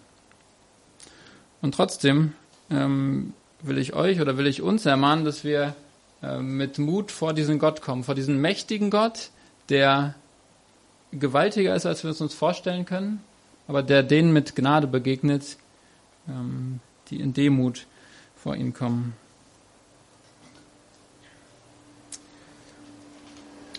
Und 1.61 1.75
trotzdem 1.75 2.33
ähm, 2.71 3.35
will 3.63 3.79
ich 3.79 3.95
euch 3.95 4.21
oder 4.21 4.39
will 4.39 4.47
ich 4.47 4.63
uns 4.63 4.87
ermahnen, 4.87 5.25
dass 5.25 5.43
wir 5.45 5.75
äh, 6.23 6.39
mit 6.39 6.79
Mut 6.79 7.11
vor 7.11 7.35
diesen 7.35 7.59
Gott 7.59 7.83
kommen, 7.83 8.05
vor 8.05 8.15
diesen 8.15 8.41
mächtigen 8.41 8.91
Gott, 8.91 9.31
der 9.69 10.15
gewaltiger 11.13 11.75
ist, 11.75 11.85
als 11.85 12.05
wir 12.05 12.13
es 12.13 12.21
uns 12.21 12.33
vorstellen 12.33 12.85
können, 12.85 13.21
aber 13.67 13.83
der 13.83 14.05
denen 14.05 14.33
mit 14.33 14.55
Gnade 14.55 14.87
begegnet, 14.87 15.57
ähm, 16.29 16.79
die 17.11 17.21
in 17.21 17.35
Demut 17.35 17.87
vor 18.37 18.55
ihn 18.55 18.73
kommen. 18.73 19.15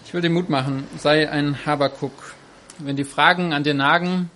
Ich 0.06 0.14
will 0.14 0.22
dir 0.22 0.30
Mut 0.30 0.50
machen, 0.50 0.84
sei 0.98 1.30
ein 1.30 1.66
Habakuk. 1.66 2.36
Wenn 2.84 2.96
die 2.96 3.04
Fragen 3.04 3.54
an 3.54 3.64
dir 3.64 3.74
nagen, 3.74 4.30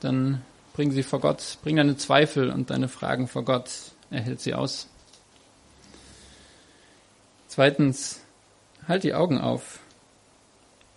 dann 0.00 0.42
bring 0.74 0.92
sie 0.92 1.02
vor 1.02 1.20
Gott, 1.20 1.58
bring 1.62 1.76
deine 1.76 1.96
Zweifel 1.96 2.50
und 2.50 2.70
deine 2.70 2.88
Fragen 2.88 3.26
vor 3.26 3.44
Gott, 3.44 3.70
er 4.10 4.20
hält 4.20 4.40
sie 4.40 4.54
aus. 4.54 4.86
Zweitens, 7.48 8.20
halt 8.86 9.02
die 9.02 9.14
Augen 9.14 9.38
auf 9.38 9.80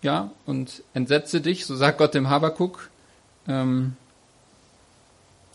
ja, 0.02 0.30
und 0.46 0.82
entsetze 0.94 1.40
dich, 1.40 1.64
so 1.64 1.76
sagt 1.76 1.98
Gott 1.98 2.14
dem 2.14 2.28
Habakuk. 2.28 2.90
Ähm, 3.46 3.96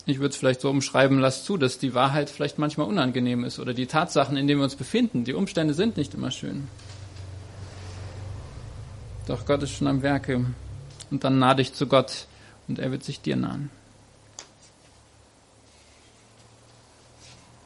ich 0.06 0.18
würde 0.18 0.30
es 0.30 0.36
vielleicht 0.36 0.62
so 0.62 0.70
umschreiben, 0.70 1.18
lass 1.18 1.44
zu, 1.44 1.58
dass 1.58 1.78
die 1.78 1.94
Wahrheit 1.94 2.30
vielleicht 2.30 2.58
manchmal 2.58 2.88
unangenehm 2.88 3.44
ist 3.44 3.58
oder 3.58 3.74
die 3.74 3.86
Tatsachen, 3.86 4.38
in 4.38 4.46
denen 4.46 4.60
wir 4.60 4.64
uns 4.64 4.76
befinden, 4.76 5.24
die 5.24 5.34
Umstände 5.34 5.74
sind 5.74 5.98
nicht 5.98 6.14
immer 6.14 6.30
schön. 6.30 6.66
Doch 9.26 9.44
Gott 9.44 9.62
ist 9.62 9.72
schon 9.72 9.86
am 9.86 10.00
Werke. 10.00 10.46
Und 11.10 11.24
dann 11.24 11.38
nah 11.38 11.54
dich 11.54 11.72
zu 11.72 11.86
Gott 11.86 12.26
und 12.66 12.78
er 12.78 12.90
wird 12.90 13.02
sich 13.02 13.20
dir 13.20 13.36
nahen. 13.36 13.70